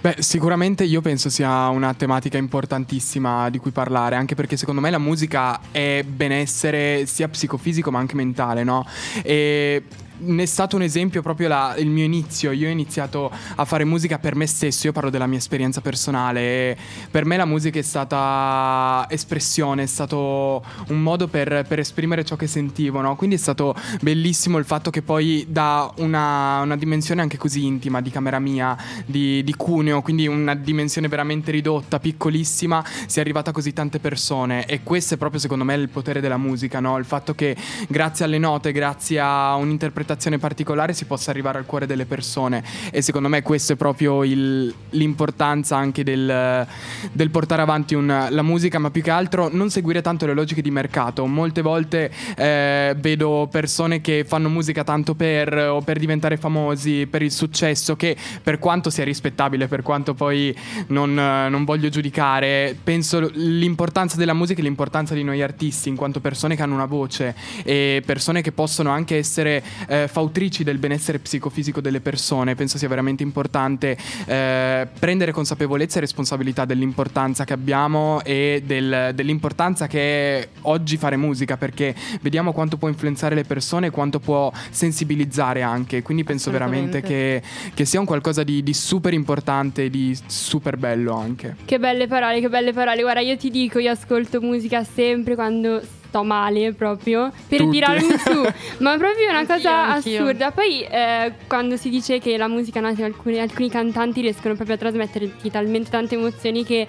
Beh, 0.00 0.16
sicuramente 0.18 0.82
io 0.82 1.00
penso 1.00 1.28
sia 1.28 1.68
una 1.68 1.94
tematica 1.94 2.36
importantissima 2.36 3.50
di 3.50 3.58
cui 3.58 3.70
parlare, 3.70 4.16
anche 4.16 4.34
perché 4.34 4.56
secondo 4.56 4.80
me 4.80 4.90
la 4.90 4.98
musica 4.98 5.60
è 5.70 6.02
benessere 6.04 7.06
sia 7.06 7.28
psicofisico 7.28 7.90
ma 7.92 8.00
anche 8.00 8.16
mentale, 8.16 8.64
no? 8.64 8.84
E 9.22 9.84
ne 10.24 10.42
è 10.42 10.46
stato 10.46 10.76
un 10.76 10.82
esempio 10.82 11.22
proprio 11.22 11.48
la- 11.48 11.74
il 11.78 11.88
mio 11.88 12.04
inizio. 12.04 12.52
Io 12.52 12.68
ho 12.68 12.70
iniziato 12.70 13.30
a 13.56 13.64
fare 13.64 13.84
musica 13.84 14.18
per 14.18 14.34
me 14.34 14.46
stesso, 14.46 14.86
io 14.86 14.92
parlo 14.92 15.10
della 15.10 15.26
mia 15.26 15.38
esperienza 15.38 15.80
personale. 15.80 16.76
per 17.10 17.24
me 17.24 17.36
la 17.36 17.44
musica 17.44 17.78
è 17.78 17.82
stata 17.82 19.06
espressione, 19.08 19.82
è 19.82 19.86
stato 19.86 20.64
un 20.88 21.02
modo 21.02 21.28
per, 21.28 21.64
per 21.66 21.78
esprimere 21.78 22.24
ciò 22.24 22.36
che 22.36 22.46
sentivo, 22.46 23.00
no? 23.00 23.16
Quindi 23.16 23.36
è 23.36 23.38
stato 23.38 23.74
bellissimo 24.00 24.58
il 24.58 24.64
fatto 24.64 24.90
che 24.90 25.02
poi 25.02 25.46
da 25.48 25.92
una, 25.96 26.60
una 26.60 26.76
dimensione 26.76 27.20
anche 27.20 27.36
così 27.36 27.64
intima 27.64 28.00
di 28.00 28.10
camera 28.10 28.38
mia, 28.38 28.76
di, 29.04 29.42
di 29.44 29.54
Cuneo, 29.54 30.02
quindi 30.02 30.26
una 30.26 30.54
dimensione 30.54 31.08
veramente 31.08 31.50
ridotta, 31.50 31.98
piccolissima, 31.98 32.84
sia 33.06 33.22
arrivata 33.22 33.50
a 33.50 33.52
così 33.52 33.72
tante 33.72 33.98
persone. 33.98 34.66
E 34.66 34.82
questo 34.82 35.14
è 35.14 35.16
proprio 35.16 35.40
secondo 35.40 35.64
me 35.64 35.74
il 35.74 35.88
potere 35.88 36.20
della 36.20 36.38
musica, 36.38 36.80
no? 36.80 36.96
Il 36.98 37.04
fatto 37.04 37.34
che 37.34 37.56
grazie 37.88 38.24
alle 38.24 38.38
note, 38.38 38.72
grazie 38.72 39.20
a 39.20 39.54
un'interpretazione 39.56 40.11
particolare 40.38 40.92
si 40.92 41.04
possa 41.04 41.30
arrivare 41.30 41.58
al 41.58 41.66
cuore 41.66 41.86
delle 41.86 42.06
persone. 42.06 42.62
E 42.90 43.02
secondo 43.02 43.28
me 43.28 43.42
questo 43.42 43.74
è 43.74 43.76
proprio 43.76 44.24
il- 44.24 44.72
l'importanza 44.90 45.76
anche 45.76 46.04
del, 46.04 46.66
del 47.12 47.30
portare 47.30 47.62
avanti 47.62 47.94
un- 47.94 48.26
la 48.30 48.42
musica, 48.42 48.78
ma 48.78 48.90
più 48.90 49.02
che 49.02 49.10
altro 49.10 49.48
non 49.52 49.70
seguire 49.70 50.02
tanto 50.02 50.26
le 50.26 50.34
logiche 50.34 50.62
di 50.62 50.70
mercato. 50.70 51.26
Molte 51.26 51.62
volte 51.62 52.10
eh, 52.36 52.94
vedo 52.98 53.48
persone 53.50 54.00
che 54.00 54.24
fanno 54.26 54.48
musica 54.48 54.84
tanto 54.84 55.14
per 55.14 55.56
o 55.56 55.80
per 55.80 55.98
diventare 55.98 56.36
famosi, 56.36 57.06
per 57.06 57.22
il 57.22 57.30
successo, 57.32 57.96
che 57.96 58.16
per 58.42 58.58
quanto 58.58 58.90
sia 58.90 59.04
rispettabile, 59.04 59.66
per 59.68 59.82
quanto 59.82 60.14
poi 60.14 60.54
non, 60.88 61.14
non 61.14 61.64
voglio 61.64 61.88
giudicare, 61.88 62.76
penso 62.82 63.30
l'importanza 63.34 64.16
della 64.16 64.34
musica 64.34 64.60
e 64.60 64.62
l'importanza 64.62 65.14
di 65.14 65.22
noi 65.22 65.42
artisti 65.42 65.88
in 65.88 65.96
quanto 65.96 66.20
persone 66.20 66.56
che 66.56 66.62
hanno 66.62 66.74
una 66.74 66.86
voce 66.86 67.34
e 67.64 68.02
persone 68.04 68.42
che 68.42 68.52
possono 68.52 68.90
anche 68.90 69.16
essere 69.16 69.62
eh, 69.88 70.01
fautrici 70.08 70.64
del 70.64 70.78
benessere 70.78 71.18
psicofisico 71.18 71.80
delle 71.80 72.00
persone. 72.00 72.54
Penso 72.54 72.78
sia 72.78 72.88
veramente 72.88 73.22
importante 73.22 73.96
eh, 74.26 74.86
prendere 74.98 75.32
consapevolezza 75.32 75.98
e 75.98 76.00
responsabilità 76.00 76.64
dell'importanza 76.64 77.44
che 77.44 77.52
abbiamo 77.52 78.22
e 78.24 78.62
del- 78.64 79.12
dell'importanza 79.14 79.86
che 79.86 80.40
è 80.40 80.48
oggi 80.62 80.96
fare 80.96 81.16
musica 81.16 81.56
perché 81.56 81.94
vediamo 82.20 82.52
quanto 82.52 82.76
può 82.76 82.88
influenzare 82.88 83.34
le 83.34 83.44
persone 83.44 83.88
e 83.88 83.90
quanto 83.90 84.20
può 84.20 84.52
sensibilizzare 84.70 85.62
anche. 85.62 86.02
Quindi 86.02 86.24
penso 86.24 86.50
veramente 86.50 87.00
che, 87.00 87.42
che 87.74 87.84
sia 87.84 88.00
un 88.00 88.06
qualcosa 88.06 88.42
di, 88.42 88.62
di 88.62 88.74
super 88.74 89.12
importante 89.12 89.84
e 89.84 89.90
di 89.90 90.16
super 90.26 90.76
bello 90.76 91.14
anche. 91.14 91.56
Che 91.64 91.78
belle 91.78 92.06
parole, 92.06 92.40
che 92.40 92.48
belle 92.48 92.72
parole. 92.72 93.00
Guarda, 93.02 93.20
io 93.20 93.36
ti 93.36 93.50
dico, 93.50 93.78
io 93.78 93.90
ascolto 93.90 94.40
musica 94.40 94.84
sempre 94.84 95.34
quando 95.34 95.80
sto 96.12 96.22
male 96.24 96.74
proprio 96.74 97.32
per 97.48 97.60
Tutti. 97.60 97.70
tirarmi 97.70 98.18
su, 98.18 98.46
ma 98.84 98.98
proprio 98.98 99.30
una 99.30 99.46
cosa 99.46 99.84
anch'io. 99.94 100.20
assurda. 100.20 100.50
Poi 100.50 100.82
eh, 100.82 101.32
quando 101.48 101.78
si 101.78 101.88
dice 101.88 102.18
che 102.18 102.36
la 102.36 102.48
musica 102.48 102.80
nace, 102.80 103.02
alcuni, 103.02 103.38
alcuni 103.40 103.70
cantanti 103.70 104.20
riescono 104.20 104.54
proprio 104.54 104.76
a 104.76 104.78
trasmetterti 104.78 105.50
talmente 105.50 105.88
tante 105.88 106.16
emozioni 106.16 106.64
che 106.66 106.86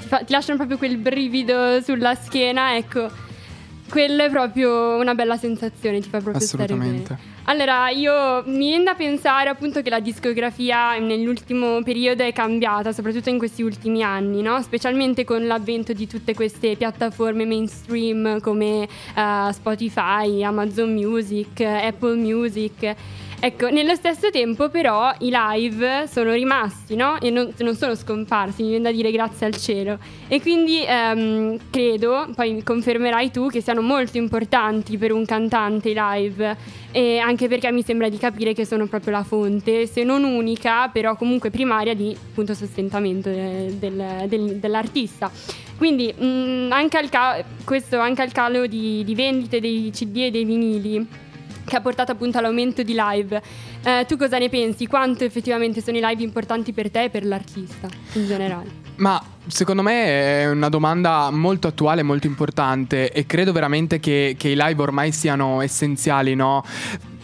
ti, 0.00 0.06
fa- 0.08 0.24
ti 0.24 0.32
lasciano 0.32 0.56
proprio 0.56 0.76
quel 0.76 0.96
brivido 0.96 1.80
sulla 1.82 2.16
schiena, 2.16 2.74
ecco. 2.76 3.08
Quella 3.88 4.24
è 4.24 4.30
proprio 4.30 4.96
una 4.96 5.14
bella 5.14 5.36
sensazione, 5.36 6.00
ti 6.00 6.08
fa 6.08 6.20
proprio 6.20 6.44
stare 6.44 6.66
bene. 6.66 6.80
Assolutamente. 6.80 7.32
Allora, 7.46 7.90
io 7.90 8.42
mi 8.46 8.68
viene 8.68 8.84
da 8.84 8.94
pensare 8.94 9.50
appunto 9.50 9.82
che 9.82 9.90
la 9.90 10.00
discografia 10.00 10.98
nell'ultimo 10.98 11.82
periodo 11.82 12.22
è 12.22 12.32
cambiata, 12.32 12.92
soprattutto 12.92 13.28
in 13.28 13.36
questi 13.36 13.62
ultimi 13.62 14.02
anni, 14.02 14.40
no? 14.40 14.62
Specialmente 14.62 15.24
con 15.24 15.46
l'avvento 15.46 15.92
di 15.92 16.06
tutte 16.06 16.34
queste 16.34 16.74
piattaforme 16.76 17.44
mainstream 17.44 18.40
come 18.40 18.84
eh, 19.14 19.52
Spotify, 19.52 20.42
Amazon 20.42 20.92
Music, 20.94 21.60
Apple 21.60 22.16
Music. 22.16 22.94
Ecco, 23.44 23.68
nello 23.68 23.94
stesso 23.94 24.30
tempo 24.30 24.70
però 24.70 25.12
i 25.18 25.30
live 25.30 26.06
sono 26.10 26.32
rimasti, 26.32 26.96
no? 26.96 27.20
E 27.20 27.28
non, 27.28 27.52
non 27.58 27.76
sono 27.76 27.94
scomparsi, 27.94 28.62
mi 28.62 28.68
viene 28.70 28.84
da 28.84 28.90
dire 28.90 29.10
grazie 29.10 29.44
al 29.44 29.54
cielo. 29.54 29.98
E 30.28 30.40
quindi 30.40 30.82
ehm, 30.82 31.58
credo, 31.68 32.26
poi 32.34 32.62
confermerai 32.62 33.30
tu, 33.30 33.48
che 33.48 33.60
siano 33.60 33.82
molto 33.82 34.16
importanti 34.16 34.96
per 34.96 35.12
un 35.12 35.26
cantante 35.26 35.90
i 35.90 35.94
live. 35.94 36.56
E 36.90 37.18
anche 37.18 37.46
perché 37.46 37.70
mi 37.70 37.82
sembra 37.82 38.08
di 38.08 38.16
capire 38.16 38.54
che 38.54 38.64
sono 38.64 38.86
proprio 38.86 39.12
la 39.12 39.24
fonte, 39.24 39.86
se 39.86 40.04
non 40.04 40.24
unica, 40.24 40.88
però 40.88 41.14
comunque 41.14 41.50
primaria 41.50 41.92
di 41.92 42.16
appunto 42.18 42.54
sostentamento 42.54 43.28
eh, 43.28 43.76
del- 43.78 44.24
del- 44.26 44.56
dell'artista. 44.56 45.30
Quindi 45.76 46.10
mh, 46.16 46.68
anche 46.70 46.96
al 46.96 47.10
ca- 47.10 47.44
questo 47.62 47.98
anche 47.98 48.22
al 48.22 48.32
calo 48.32 48.66
di, 48.66 49.04
di 49.04 49.14
vendite 49.14 49.60
dei 49.60 49.90
CD 49.92 50.16
e 50.18 50.30
dei 50.30 50.44
vinili 50.46 51.06
che 51.64 51.76
ha 51.76 51.80
portato 51.80 52.12
appunto 52.12 52.38
all'aumento 52.38 52.82
di 52.82 52.94
live. 52.96 53.42
Eh, 53.82 54.04
tu 54.06 54.16
cosa 54.16 54.38
ne 54.38 54.48
pensi? 54.48 54.86
Quanto 54.86 55.24
effettivamente 55.24 55.80
sono 55.80 55.96
i 55.96 56.00
live 56.02 56.22
importanti 56.22 56.72
per 56.72 56.90
te 56.90 57.04
e 57.04 57.10
per 57.10 57.24
l'artista 57.24 57.88
in 58.12 58.26
generale? 58.26 58.82
Ma 58.96 59.20
secondo 59.46 59.82
me 59.82 60.42
è 60.42 60.50
una 60.50 60.68
domanda 60.68 61.30
molto 61.30 61.66
attuale, 61.66 62.02
molto 62.02 62.28
importante 62.28 63.10
e 63.10 63.26
credo 63.26 63.52
veramente 63.52 63.98
che, 63.98 64.36
che 64.38 64.48
i 64.48 64.56
live 64.56 64.80
ormai 64.80 65.10
siano 65.10 65.60
essenziali, 65.60 66.34
no? 66.36 66.64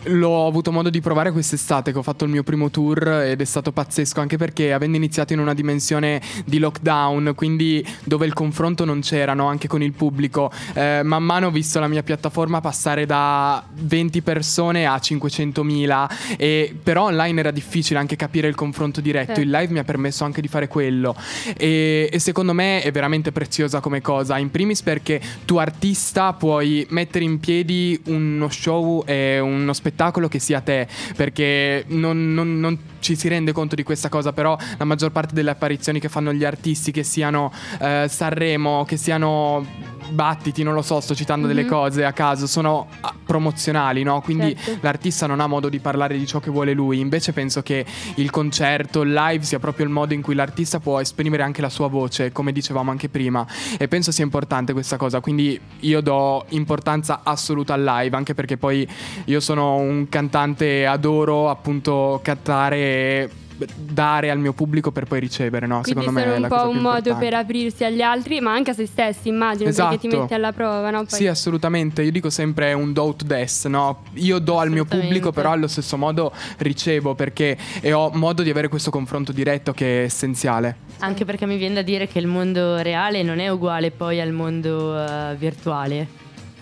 L'ho 0.05 0.47
avuto 0.47 0.73
modo 0.73 0.89
di 0.89 1.03
provare 1.03 1.31
quest'estate 1.31 1.93
che 1.93 1.99
ho 1.99 2.03
fatto 2.03 2.25
il 2.25 2.31
mio 2.31 2.43
primo 2.43 2.71
tour 2.71 3.07
ed 3.07 3.39
è 3.39 3.45
stato 3.45 3.71
pazzesco 3.71 4.19
anche 4.21 4.39
perché 4.39 4.73
avendo 4.73 4.97
iniziato 4.97 5.35
in 5.35 5.41
una 5.41 5.53
dimensione 5.53 6.23
di 6.47 6.59
lockdown, 6.59 7.33
quindi 7.35 7.87
dove 8.05 8.25
il 8.25 8.33
confronto 8.33 8.87
non 8.87 9.01
c'era 9.01 9.35
no? 9.35 9.47
anche 9.47 9.69
con 9.69 9.83
il 9.83 9.93
pubblico, 9.93 10.51
eh, 10.73 11.03
man 11.05 11.23
mano 11.23 11.49
ho 11.49 11.51
visto 11.51 11.79
la 11.81 11.87
mia 11.87 12.03
piattaforma 12.03 12.63
passare 12.63 13.05
da 13.05 13.63
20 13.73 14.23
persone 14.23 14.87
a 14.87 14.97
500.000 14.97 16.37
e 16.39 16.75
però 16.83 17.05
online 17.05 17.41
era 17.41 17.51
difficile 17.51 17.99
anche 17.99 18.17
capire 18.17 18.49
il 18.49 18.55
confronto 18.55 19.03
diretto, 19.03 19.27
Certo. 19.35 19.41
il 19.43 19.51
live 19.51 19.73
mi 19.73 19.81
ha 19.81 19.85
permesso 19.85 20.25
anche 20.25 20.41
di 20.41 20.49
fare 20.49 20.67
quello 20.67 21.15
e, 21.57 22.09
e 22.11 22.19
secondo 22.19 22.55
me 22.55 22.81
è 22.81 22.91
veramente 22.91 23.33
preziosa 23.33 23.81
come 23.81 24.01
cosa, 24.01 24.39
in 24.39 24.51
primis 24.51 24.81
perché 24.81 25.21
tu 25.45 25.57
artista 25.57 26.33
puoi 26.33 26.87
mettere 26.89 27.25
in 27.25 27.39
piedi 27.39 28.01
uno 28.07 28.49
show 28.49 29.05
e 29.07 29.39
uno 29.41 29.73
spettacolo 29.75 29.89
che 30.29 30.39
sia 30.39 30.61
te, 30.61 30.87
perché 31.17 31.85
non, 31.89 32.33
non- 32.35 32.59
non 32.61 32.79
ci 33.01 33.17
si 33.17 33.29
rende 33.29 33.53
conto 33.53 33.75
di 33.75 33.83
questa 33.83 34.09
cosa, 34.09 34.33
però 34.33 34.57
la 34.79 34.85
maggior 34.85 35.11
parte 35.13 35.35
delle 35.35 35.51
apparizioni 35.51 36.01
che 36.01 36.09
fanno 36.09 36.33
gli 36.33 36.45
artisti, 36.45 36.91
che 36.91 37.03
siano 37.03 37.53
eh, 37.81 38.07
Sanremo, 38.09 38.85
che 38.87 38.97
siano 38.97 39.65
battiti, 40.11 40.63
non 40.65 40.75
lo 40.75 40.83
so, 40.83 41.01
sto 41.01 41.15
citando 41.15 41.47
delle 41.47 41.63
Mhm. 41.63 41.69
cose 41.69 42.05
a 42.05 42.13
caso, 42.13 42.47
sono 42.47 42.89
ah, 43.01 43.15
promozionali, 43.25 44.03
no? 44.03 44.21
Quindi 44.21 44.57
Certo. 44.57 44.81
l'artista 44.83 45.27
non 45.27 45.39
ha 45.41 45.47
modo 45.47 45.69
di 45.69 45.79
parlare 45.79 46.19
di 46.19 46.27
ciò 46.27 46.41
che 46.41 46.51
vuole 46.51 46.73
lui, 46.73 46.99
invece 46.99 47.33
penso 47.33 47.63
che 47.63 47.85
il 48.17 48.31
concerto, 48.31 49.03
il 49.03 49.13
live 49.13 49.45
sia 49.45 49.59
proprio 49.61 49.87
il 49.87 49.93
modo 49.93 50.13
in 50.15 50.21
cui 50.23 50.35
l'artista 50.35 50.81
può 50.81 51.01
esprimere 51.01 51.43
anche 51.45 51.61
la 51.61 51.69
sua 51.69 51.87
voce, 51.89 52.33
come 52.33 52.51
dicevamo 52.53 52.91
anche 52.91 53.09
prima, 53.09 53.47
e 53.79 53.87
penso 53.87 54.11
sia 54.11 54.25
importante 54.25 54.73
questa 54.73 54.97
cosa, 54.97 55.21
quindi 55.21 55.59
io 55.81 56.01
do 56.01 56.45
importanza 56.51 57.21
assoluta 57.23 57.75
al 57.75 57.85
live, 57.85 58.17
anche 58.17 58.35
perché 58.35 58.57
poi 58.57 58.87
io 59.27 59.39
sono 59.41 59.77
un 59.81 60.09
cantante, 60.09 60.87
adoro 60.87 61.51
appunto 61.51 62.21
cantare 62.23 62.77
e 62.77 63.31
dare 63.77 64.31
al 64.31 64.39
mio 64.39 64.55
pubblico 64.55 64.91
per 64.91 65.05
poi 65.05 65.21
ricevere, 65.21 65.67
no? 65.67 65.83
Quindi 65.83 66.01
Secondo 66.01 66.19
me 66.21 66.25
è 66.25 66.35
un 66.37 66.41
la 66.41 66.49
po' 66.49 66.55
cosa 66.55 66.67
un 66.69 66.73
più 66.73 66.81
modo 66.81 66.97
importante. 66.97 67.25
per 67.29 67.35
aprirsi 67.35 67.85
agli 67.85 68.01
altri, 68.01 68.41
ma 68.41 68.55
anche 68.55 68.71
a 68.71 68.73
se 68.75 68.87
stessi, 68.87 69.29
immagino, 69.29 69.71
perché 69.71 69.99
ti 69.99 70.07
Esatto. 70.07 70.23
metti 70.23 70.33
alla 70.33 70.53
prova, 70.53 70.89
no? 70.89 70.99
Poi- 71.05 71.09
Sì, 71.11 71.27
assolutamente. 71.27 72.01
Io 72.01 72.11
dico 72.11 72.31
sempre 72.31 72.73
un 72.73 72.95
do 72.95 73.15
to 73.15 73.27
des, 73.27 73.67
no? 73.67 74.03
Io 74.15 74.39
do 74.39 74.59
al 74.61 74.71
mio 74.71 74.87
pubblico, 74.87 75.31
però 75.31 75.51
allo 75.51 75.67
stesso 75.67 75.99
modo 75.99 76.33
ricevo 76.57 77.15
perché 77.15 77.59
e 77.83 77.93
ho 77.93 78.11
modo 78.15 78.43
di 78.43 78.49
avere 78.49 78.69
questo 78.69 78.91
confronto 78.91 79.31
diretto 79.31 79.73
che 79.73 80.01
è 80.01 80.05
essenziale. 80.05 80.77
Anche 81.01 81.27
perché 81.27 81.45
mi 81.45 81.59
viene 81.59 81.75
da 81.75 81.83
dire 81.83 82.07
che 82.09 82.19
il 82.19 82.27
mondo 82.29 82.79
reale 82.81 83.23
non 83.23 83.41
è 83.41 83.49
uguale 83.51 83.91
poi 83.91 84.23
al 84.23 84.33
mondo 84.33 84.99
eh, 84.99 85.35
virtuale. 85.37 86.20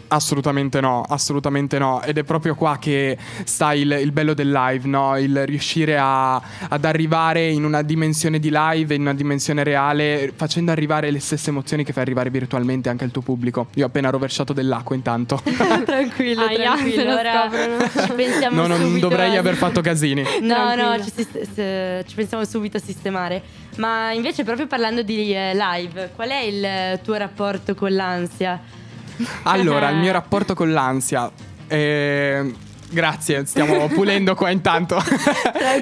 Assolutamente 0.09 0.81
no, 0.81 1.03
assolutamente 1.07 1.79
no. 1.79 2.03
Ed 2.03 2.19
è 2.19 2.23
proprio 2.25 2.55
qua 2.55 2.79
che 2.81 3.17
sta 3.45 3.73
il, 3.75 3.91
il 4.01 4.11
bello 4.13 4.35
del 4.35 4.51
live, 4.51 4.87
no? 4.89 5.19
Il 5.19 5.45
riuscire 5.47 5.99
a- 5.99 6.37
ad 6.69 6.85
arrivare 6.85 7.47
in 7.49 7.65
una 7.65 7.83
dimensione 7.83 8.39
di 8.39 8.49
live, 8.53 8.95
in 8.95 9.03
una 9.03 9.15
dimensione 9.15 9.63
reale, 9.65 10.33
facendo 10.35 10.71
arrivare 10.73 11.11
le 11.11 11.21
stesse 11.21 11.51
emozioni 11.51 11.85
che 11.85 11.93
fai 11.93 12.03
arrivare 12.03 12.31
virtualmente 12.31 12.89
anche 12.89 13.05
al 13.05 13.11
tuo 13.11 13.23
pubblico. 13.23 13.69
Io 13.75 13.85
ho 13.85 13.89
appena 13.89 14.11
rovesciato 14.11 14.53
dell'acqua 14.53 14.97
intanto. 14.97 15.41
tranquillo, 15.85 16.43
Aia, 16.45 16.57
tranquillo. 16.73 17.05
lo 17.05 17.15
Ora 17.15 17.49
scoprono. 17.51 18.07
ci 18.07 18.13
pensiamo 18.17 18.61
no, 18.63 18.67
non 18.67 18.81
subito 18.81 19.09
dovrei 19.09 19.37
a- 19.37 19.39
aver 19.41 19.55
fatto 19.57 19.81
casini. 19.81 20.23
No, 20.41 20.55
Tranquillo. 20.55 20.89
no, 20.97 21.03
ci, 21.05 21.13
sis- 21.15 21.51
se- 21.53 22.05
ci 22.07 22.15
pensiamo 22.15 22.45
subito 22.45 22.77
a 22.79 22.81
sistemare. 22.81 23.43
Ma 23.77 24.13
invece, 24.13 24.43
proprio 24.43 24.67
parlando 24.67 25.03
di 25.03 25.33
eh, 25.35 25.53
live, 25.55 26.11
qual 26.17 26.31
è 26.31 26.41
il 26.41 26.65
eh, 26.65 27.01
tuo 27.05 27.15
rapporto 27.17 27.75
con 27.75 27.93
l'ansia? 27.95 28.59
Allora, 29.45 29.91
il 29.91 29.97
mio 29.97 30.13
rapporto 30.13 30.55
con 30.55 30.73
l'ansia. 30.73 31.31
eh, 31.67 32.55
Grazie, 32.91 33.45
stiamo 33.45 33.87
pulendo 33.93 34.35
qua 34.35 34.51
intanto. 34.51 34.97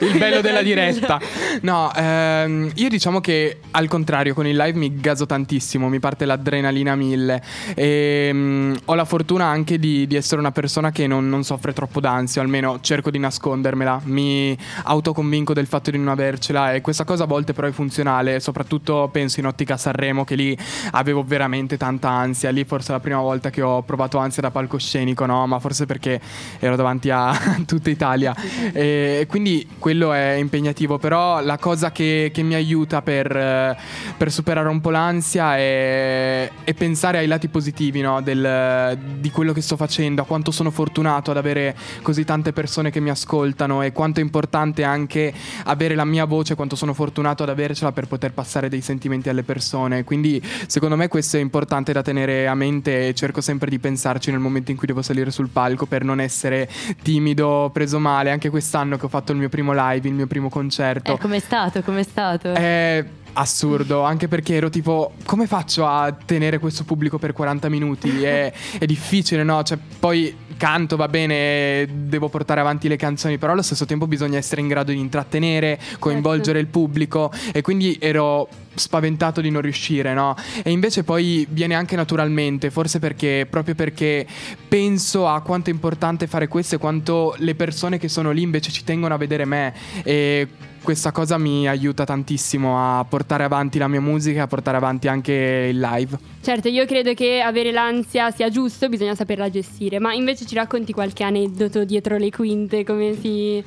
Il 0.00 0.18
bello 0.18 0.40
della 0.40 0.62
diretta. 0.62 1.20
No, 1.62 1.92
ehm, 1.94 2.72
io 2.74 2.88
diciamo 2.88 3.20
che 3.20 3.60
al 3.70 3.86
contrario 3.86 4.34
con 4.34 4.46
il 4.46 4.56
live 4.56 4.76
mi 4.76 5.00
gaso 5.00 5.24
tantissimo, 5.24 5.88
mi 5.88 6.00
parte 6.00 6.24
l'adrenalina 6.24 6.92
a 6.92 6.96
mille. 6.96 7.42
E 7.74 8.30
mm, 8.32 8.74
ho 8.86 8.94
la 8.94 9.04
fortuna 9.04 9.46
anche 9.46 9.78
di, 9.78 10.06
di 10.06 10.16
essere 10.16 10.40
una 10.40 10.50
persona 10.50 10.90
che 10.90 11.06
non, 11.06 11.28
non 11.28 11.44
soffre 11.44 11.72
troppo 11.72 12.00
d'ansia, 12.00 12.42
almeno 12.42 12.78
cerco 12.80 13.10
di 13.10 13.18
nascondermela, 13.18 14.00
mi 14.04 14.56
autoconvinco 14.84 15.54
del 15.54 15.66
fatto 15.66 15.90
di 15.90 15.98
non 15.98 16.08
avercela 16.08 16.74
e 16.74 16.80
questa 16.80 17.04
cosa 17.04 17.24
a 17.24 17.26
volte 17.26 17.52
però 17.52 17.68
è 17.68 17.72
funzionale, 17.72 18.40
soprattutto 18.40 19.08
penso 19.12 19.40
in 19.40 19.46
ottica 19.46 19.76
Sanremo 19.76 20.24
che 20.24 20.34
lì 20.34 20.56
avevo 20.92 21.22
veramente 21.24 21.76
tanta 21.76 22.08
ansia, 22.08 22.50
lì 22.50 22.64
forse 22.64 22.90
è 22.90 22.92
la 22.92 23.00
prima 23.00 23.20
volta 23.20 23.50
che 23.50 23.62
ho 23.62 23.82
provato 23.82 24.18
ansia 24.18 24.42
da 24.42 24.50
palcoscenico, 24.50 25.24
no? 25.26 25.46
Ma 25.46 25.58
forse 25.60 25.86
perché 25.86 26.20
ero 26.58 26.76
davanti 26.76 26.95
a 27.10 27.36
tutta 27.66 27.90
Italia 27.90 28.34
e 28.72 29.26
quindi 29.28 29.66
quello 29.78 30.12
è 30.12 30.32
impegnativo, 30.32 30.98
però 30.98 31.40
la 31.40 31.58
cosa 31.58 31.92
che, 31.92 32.30
che 32.32 32.42
mi 32.42 32.54
aiuta 32.54 33.02
per, 33.02 33.76
per 34.16 34.32
superare 34.32 34.68
un 34.68 34.80
po' 34.80 34.90
l'ansia 34.90 35.56
è, 35.56 36.50
è 36.64 36.74
pensare 36.74 37.18
ai 37.18 37.26
lati 37.26 37.48
positivi 37.48 38.00
no? 38.00 38.20
Del- 38.20 38.98
di 39.18 39.30
quello 39.30 39.52
che 39.52 39.60
sto 39.60 39.76
facendo, 39.76 40.22
a 40.22 40.24
quanto 40.24 40.50
sono 40.50 40.70
fortunato 40.70 41.30
ad 41.30 41.36
avere 41.36 41.76
così 42.02 42.24
tante 42.24 42.52
persone 42.52 42.90
che 42.90 43.00
mi 43.00 43.10
ascoltano 43.10 43.82
e 43.82 43.92
quanto 43.92 44.20
è 44.20 44.22
importante 44.22 44.84
anche 44.84 45.32
avere 45.64 45.94
la 45.94 46.04
mia 46.04 46.24
voce, 46.24 46.54
quanto 46.54 46.76
sono 46.76 46.92
fortunato 46.92 47.42
ad 47.42 47.48
avercela 47.48 47.92
per 47.92 48.06
poter 48.06 48.32
passare 48.32 48.68
dei 48.68 48.80
sentimenti 48.80 49.28
alle 49.28 49.42
persone. 49.42 50.04
Quindi 50.04 50.42
secondo 50.66 50.96
me 50.96 51.08
questo 51.08 51.36
è 51.36 51.40
importante 51.40 51.92
da 51.92 52.02
tenere 52.02 52.46
a 52.46 52.54
mente 52.54 53.08
e 53.08 53.14
cerco 53.14 53.40
sempre 53.40 53.70
di 53.70 53.78
pensarci 53.78 54.30
nel 54.30 54.40
momento 54.40 54.70
in 54.70 54.76
cui 54.76 54.86
devo 54.86 55.02
salire 55.02 55.30
sul 55.30 55.48
palco 55.48 55.86
per 55.86 56.04
non 56.04 56.20
essere 56.20 56.68
timido, 57.02 57.70
preso 57.72 57.98
male. 57.98 58.30
Anche 58.30 58.50
quest'anno 58.50 58.96
che 58.96 59.06
ho 59.06 59.08
fatto 59.08 59.32
il 59.32 59.38
mio 59.38 59.48
primo 59.48 59.72
live, 59.72 60.08
il 60.08 60.14
mio 60.14 60.26
primo 60.26 60.48
concerto. 60.48 61.14
Eh, 61.14 61.18
com'è 61.18 61.38
stato? 61.38 61.82
Com'è 61.82 62.02
stato? 62.02 62.52
È 62.52 63.04
assurdo, 63.38 64.02
anche 64.02 64.28
perché 64.28 64.54
ero 64.54 64.70
tipo, 64.70 65.12
come 65.24 65.46
faccio 65.46 65.86
a 65.86 66.12
tenere 66.12 66.58
questo 66.58 66.84
pubblico 66.84 67.18
per 67.18 67.32
40 67.32 67.68
minuti? 67.68 68.22
È, 68.22 68.52
è 68.78 68.86
difficile, 68.86 69.42
no? 69.42 69.62
Cioè, 69.62 69.78
poi 69.98 70.34
canto, 70.56 70.96
va 70.96 71.08
bene, 71.08 71.86
devo 71.90 72.28
portare 72.28 72.60
avanti 72.60 72.88
le 72.88 72.96
canzoni, 72.96 73.38
però 73.38 73.52
allo 73.52 73.62
stesso 73.62 73.84
tempo 73.84 74.06
bisogna 74.06 74.38
essere 74.38 74.60
in 74.60 74.68
grado 74.68 74.92
di 74.92 74.98
intrattenere, 74.98 75.78
coinvolgere 75.98 76.58
il 76.58 76.66
pubblico 76.66 77.32
e 77.52 77.60
quindi 77.60 77.96
ero 78.00 78.48
spaventato 78.74 79.40
di 79.40 79.50
non 79.50 79.62
riuscire, 79.62 80.12
no? 80.14 80.36
E 80.62 80.70
invece 80.70 81.04
poi 81.04 81.46
viene 81.50 81.74
anche 81.74 81.96
naturalmente, 81.96 82.70
forse 82.70 82.98
perché 82.98 83.46
proprio 83.48 83.74
perché 83.74 84.26
penso 84.68 85.26
a 85.28 85.40
quanto 85.40 85.70
è 85.70 85.72
importante 85.72 86.26
fare 86.26 86.48
questo 86.48 86.76
e 86.76 86.78
quanto 86.78 87.34
le 87.38 87.54
persone 87.54 87.98
che 87.98 88.08
sono 88.08 88.30
lì 88.30 88.42
invece 88.42 88.70
ci 88.70 88.84
tengono 88.84 89.14
a 89.14 89.18
vedere 89.18 89.44
me 89.44 89.74
e 90.02 90.48
questa 90.86 91.10
cosa 91.10 91.36
mi 91.36 91.66
aiuta 91.66 92.04
tantissimo 92.04 92.78
a 92.78 93.04
portare 93.04 93.42
avanti 93.42 93.76
la 93.76 93.88
mia 93.88 94.00
musica 94.00 94.38
e 94.38 94.42
a 94.42 94.46
portare 94.46 94.76
avanti 94.76 95.08
anche 95.08 95.32
il 95.72 95.80
live. 95.80 96.16
Certo, 96.40 96.68
io 96.68 96.86
credo 96.86 97.12
che 97.12 97.40
avere 97.40 97.72
l'ansia 97.72 98.30
sia 98.30 98.48
giusto, 98.50 98.88
bisogna 98.88 99.16
saperla 99.16 99.50
gestire, 99.50 99.98
ma 99.98 100.14
invece 100.14 100.46
ci 100.46 100.54
racconti 100.54 100.92
qualche 100.92 101.24
aneddoto 101.24 101.84
dietro 101.84 102.18
le 102.18 102.30
quinte, 102.30 102.84
come 102.84 103.16
si... 103.20 103.60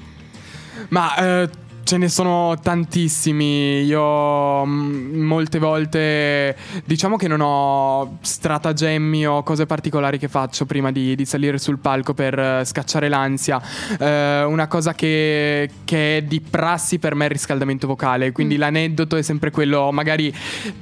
Ma 0.87 1.41
eh, 1.41 1.49
ce 1.83 1.97
ne 1.97 2.07
sono 2.09 2.55
tantissimi. 2.61 3.81
Io 3.83 4.65
mm, 4.65 5.21
molte 5.21 5.59
volte 5.59 6.55
diciamo 6.85 7.15
che 7.17 7.27
non 7.27 7.41
ho 7.41 8.17
stratagemmi 8.21 9.25
o 9.27 9.43
cose 9.43 9.65
particolari 9.65 10.17
che 10.17 10.27
faccio 10.27 10.65
prima 10.65 10.91
di, 10.91 11.15
di 11.15 11.25
salire 11.25 11.57
sul 11.57 11.79
palco 11.79 12.13
per 12.13 12.37
eh, 12.37 12.61
scacciare 12.65 13.09
l'ansia. 13.09 13.61
Eh, 13.99 14.43
una 14.43 14.67
cosa 14.67 14.93
che, 14.93 15.69
che 15.85 16.17
è 16.17 16.21
di 16.21 16.41
prassi 16.41 16.99
per 16.99 17.15
me 17.15 17.23
è 17.23 17.27
il 17.27 17.33
riscaldamento 17.33 17.87
vocale. 17.87 18.31
Quindi 18.31 18.57
l'aneddoto 18.57 19.15
è 19.15 19.21
sempre 19.21 19.51
quello: 19.51 19.91
magari 19.91 20.33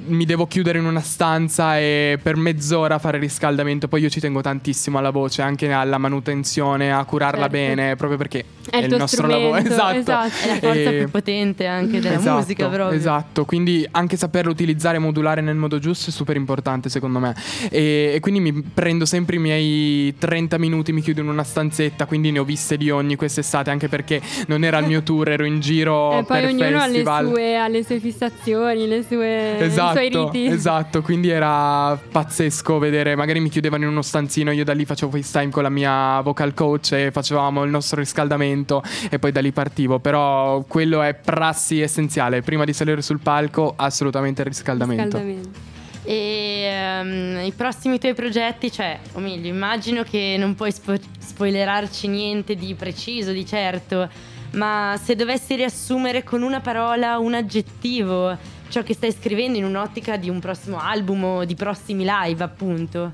mi 0.06 0.24
devo 0.24 0.46
chiudere 0.46 0.78
in 0.78 0.84
una 0.84 1.00
stanza 1.00 1.78
e 1.78 2.18
per 2.22 2.36
mezz'ora 2.36 2.98
fare 2.98 3.18
riscaldamento. 3.18 3.88
Poi 3.88 4.02
io 4.02 4.08
ci 4.08 4.20
tengo 4.20 4.40
tantissimo 4.40 4.98
alla 4.98 5.10
voce, 5.10 5.42
anche 5.42 5.72
alla 5.72 5.98
manutenzione, 5.98 6.92
a 6.92 7.04
curarla 7.04 7.36
Certo. 7.48 7.52
bene, 7.52 7.96
proprio 7.96 8.18
perché 8.18 8.44
È 8.68 8.78
è, 8.80 8.84
il 8.84 8.96
nostro 8.96 9.26
lavoro. 9.26 9.56
Esatto. 9.68 9.98
esatto. 9.98 10.28
È 10.42 10.46
la 10.48 10.54
forza 10.54 10.87
E- 10.87 10.87
più 10.90 11.10
potente 11.10 11.66
anche 11.66 12.00
della 12.00 12.16
Esatto, 12.16 12.36
musica 12.38 12.68
proprio. 12.68 12.96
Esatto, 12.96 13.44
quindi 13.44 13.86
anche 13.90 14.16
saperlo 14.16 14.50
utilizzare 14.50 14.96
e 14.96 15.00
modulare 15.00 15.40
nel 15.40 15.56
modo 15.56 15.78
giusto 15.78 16.10
è 16.10 16.12
super 16.12 16.36
importante 16.36 16.88
secondo 16.88 17.18
me. 17.18 17.34
E, 17.70 18.12
e 18.14 18.20
quindi 18.20 18.40
mi 18.40 18.52
prendo 18.62 19.04
sempre 19.04 19.36
i 19.36 19.38
miei 19.38 20.14
30 20.18 20.58
minuti, 20.58 20.92
mi 20.92 21.00
chiudo 21.00 21.20
in 21.20 21.28
una 21.28 21.44
stanzetta, 21.44 22.06
quindi 22.06 22.30
ne 22.30 22.38
ho 22.38 22.44
viste 22.44 22.76
di 22.76 22.90
ogni 22.90 23.16
quest'estate, 23.16 23.70
anche 23.70 23.88
perché 23.88 24.20
non 24.46 24.64
era 24.64 24.78
il 24.78 24.86
mio 24.86 25.02
tour, 25.02 25.28
ero 25.28 25.44
in 25.44 25.60
giro 25.60 26.12
e 26.18 26.24
poi 26.24 26.40
per 26.40 26.48
ognuno 26.50 26.78
ha 26.78 26.86
le 26.86 26.92
festival. 26.92 27.26
sue, 27.28 27.56
ha 27.56 27.68
le 27.68 27.84
sue 27.84 28.00
fissazioni, 28.00 28.86
le 28.86 29.02
sue, 29.02 29.52
i 29.52 29.56
suoi 29.56 29.66
Esatto, 29.68 30.30
riti. 30.30 30.46
esatto, 30.46 31.02
quindi 31.02 31.28
era 31.30 31.98
pazzesco 32.10 32.78
vedere, 32.78 33.14
magari 33.16 33.40
mi 33.40 33.48
chiudevano 33.48 33.84
in 33.84 33.90
uno 33.90 34.02
stanzino, 34.02 34.50
io 34.52 34.64
da 34.64 34.72
lì 34.72 34.84
facevo 34.84 35.10
FaceTime 35.16 35.50
con 35.50 35.62
la 35.62 35.68
mia 35.68 36.20
vocal 36.20 36.54
coach 36.54 36.92
e 36.92 37.10
facevamo 37.12 37.62
il 37.64 37.70
nostro 37.70 37.98
riscaldamento 38.00 38.82
e 39.10 39.18
poi 39.18 39.32
da 39.32 39.40
lì 39.40 39.52
partivo, 39.52 39.98
però 39.98 40.62
quello 40.78 41.02
è 41.02 41.12
prassi 41.12 41.80
essenziale, 41.80 42.40
prima 42.40 42.64
di 42.64 42.72
salire 42.72 43.02
sul 43.02 43.18
palco 43.18 43.74
assolutamente 43.74 44.42
il 44.42 44.46
riscaldamento. 44.46 45.18
Riscaldamento. 45.18 45.58
E 46.04 46.60
ehm, 46.70 47.44
i 47.44 47.50
prossimi 47.50 47.98
tuoi 47.98 48.14
progetti, 48.14 48.70
cioè, 48.70 49.00
o 49.14 49.18
meglio, 49.18 49.48
immagino 49.48 50.04
che 50.04 50.36
non 50.38 50.54
puoi 50.54 50.70
spo- 50.70 50.94
spoilerarci 51.18 52.06
niente 52.06 52.54
di 52.54 52.74
preciso, 52.74 53.32
di 53.32 53.44
certo, 53.44 54.08
ma 54.52 54.96
se 55.02 55.16
dovessi 55.16 55.56
riassumere 55.56 56.22
con 56.22 56.42
una 56.42 56.60
parola, 56.60 57.18
un 57.18 57.34
aggettivo, 57.34 58.38
ciò 58.68 58.84
che 58.84 58.94
stai 58.94 59.10
scrivendo 59.10 59.58
in 59.58 59.64
un'ottica 59.64 60.16
di 60.16 60.30
un 60.30 60.38
prossimo 60.38 60.78
album 60.78 61.24
o 61.24 61.44
di 61.44 61.56
prossimi 61.56 62.06
live, 62.08 62.44
appunto. 62.44 63.10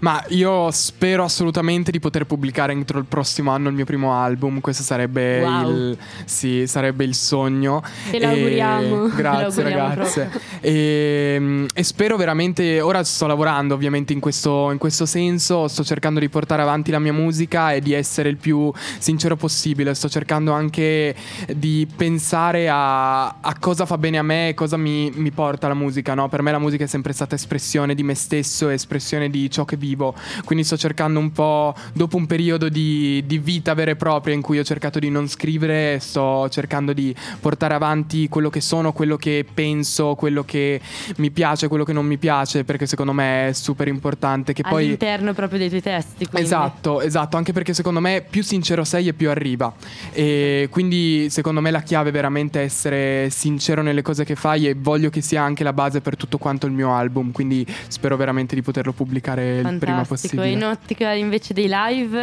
Ma 0.00 0.22
io 0.28 0.70
spero 0.70 1.24
assolutamente 1.24 1.90
di 1.90 1.98
poter 2.00 2.24
pubblicare 2.26 2.72
entro 2.72 2.98
il 2.98 3.04
prossimo 3.04 3.50
anno 3.50 3.68
il 3.68 3.74
mio 3.74 3.84
primo 3.84 4.14
album. 4.14 4.60
Questo 4.60 4.82
sarebbe 4.82 5.42
Wow. 5.42 5.70
il 5.70 5.98
sì, 6.24 6.66
sarebbe 6.66 7.04
il 7.04 7.14
sogno. 7.14 7.82
Te 8.10 8.18
lo 8.18 8.28
auguriamo. 8.28 9.08
Grazie 9.14 9.62
ragazze. 9.62 10.30
E, 10.60 11.66
e 11.72 11.82
spero 11.82 12.16
veramente 12.16 12.80
ora 12.80 13.02
sto 13.04 13.26
lavorando 13.26 13.74
ovviamente 13.74 14.12
in 14.12 14.20
questo, 14.20 14.70
in 14.70 14.78
questo 14.78 15.06
senso, 15.06 15.68
sto 15.68 15.84
cercando 15.84 16.20
di 16.20 16.28
portare 16.28 16.62
avanti 16.62 16.90
la 16.90 16.98
mia 16.98 17.12
musica 17.12 17.72
e 17.72 17.80
di 17.80 17.92
essere 17.92 18.28
il 18.28 18.36
più 18.36 18.72
sincero 18.98 19.36
possibile. 19.36 19.94
Sto 19.94 20.08
cercando 20.08 20.52
anche 20.52 21.14
di 21.54 21.86
pensare 21.94 22.68
a, 22.68 23.26
a 23.26 23.56
cosa 23.58 23.86
fa 23.86 23.98
bene 23.98 24.18
a 24.18 24.22
me 24.22 24.48
e 24.50 24.54
cosa 24.54 24.76
mi, 24.76 25.10
mi 25.14 25.30
porta 25.30 25.68
la 25.68 25.74
musica, 25.74 26.14
no? 26.14 26.28
Per 26.28 26.42
me 26.42 26.50
la 26.52 26.58
musica 26.58 26.84
è 26.84 26.86
sempre 26.86 27.12
stata 27.12 27.34
espressione 27.34 27.94
di 27.94 28.02
me 28.02 28.14
stesso, 28.14 28.68
espressione 28.68 29.30
di 29.30 29.50
ciò 29.50 29.64
che 29.64 29.76
vivo. 29.80 30.14
Quindi 30.44 30.64
sto 30.64 30.76
cercando 30.76 31.18
un 31.18 31.32
po', 31.32 31.74
dopo 31.92 32.16
un 32.16 32.26
periodo 32.26 32.68
di, 32.68 33.24
di 33.26 33.38
vita 33.38 33.74
vera 33.74 33.92
e 33.92 33.96
propria 33.96 34.34
in 34.34 34.42
cui 34.42 34.58
ho 34.58 34.62
cercato 34.62 34.98
di 34.98 35.10
non 35.10 35.28
scrivere, 35.28 35.98
sto 36.00 36.48
cercando 36.50 36.92
di 36.92 37.14
portare 37.40 37.74
avanti 37.74 38.28
quello 38.28 38.50
che 38.50 38.60
sono, 38.60 38.92
quello 38.92 39.16
che 39.16 39.46
penso, 39.52 40.14
quello 40.14 40.44
che 40.44 40.80
mi 41.16 41.30
piace, 41.30 41.68
quello 41.68 41.84
che 41.84 41.92
non 41.92 42.06
mi 42.06 42.18
piace, 42.18 42.64
perché 42.64 42.86
secondo 42.86 43.12
me 43.12 43.48
è 43.48 43.52
super 43.52 43.88
importante. 43.88 44.52
Che 44.52 44.62
poi. 44.62 44.84
All'interno 44.84 45.32
proprio 45.32 45.58
dei 45.58 45.68
tuoi 45.68 45.82
testi. 45.82 46.26
Quindi. 46.26 46.46
Esatto, 46.46 47.00
esatto, 47.00 47.36
anche 47.36 47.52
perché 47.52 47.72
secondo 47.72 48.00
me 48.00 48.24
più 48.28 48.42
sincero 48.42 48.84
sei 48.84 49.08
e 49.08 49.14
più 49.14 49.30
arriva. 49.30 49.72
E 50.12 50.68
quindi 50.70 51.28
secondo 51.30 51.60
me 51.60 51.70
la 51.70 51.80
chiave 51.80 52.10
è 52.10 52.12
veramente 52.12 52.60
essere 52.60 53.30
sincero 53.30 53.82
nelle 53.82 54.02
cose 54.02 54.24
che 54.24 54.34
fai 54.34 54.68
e 54.68 54.74
voglio 54.74 55.08
che 55.10 55.20
sia 55.20 55.42
anche 55.42 55.64
la 55.64 55.72
base 55.72 56.00
per 56.00 56.16
tutto 56.16 56.38
quanto 56.38 56.66
il 56.66 56.72
mio 56.72 56.92
album, 56.92 57.32
quindi 57.32 57.66
spero 57.88 58.16
veramente 58.16 58.54
di 58.54 58.62
poterlo 58.62 58.92
pubblicare 58.92 59.58
il 59.58 59.69
prima 59.78 60.04
possibile. 60.04 60.48
in 60.50 60.64
ottica 60.64 61.12
invece 61.12 61.52
dei 61.54 61.68
live, 61.70 62.18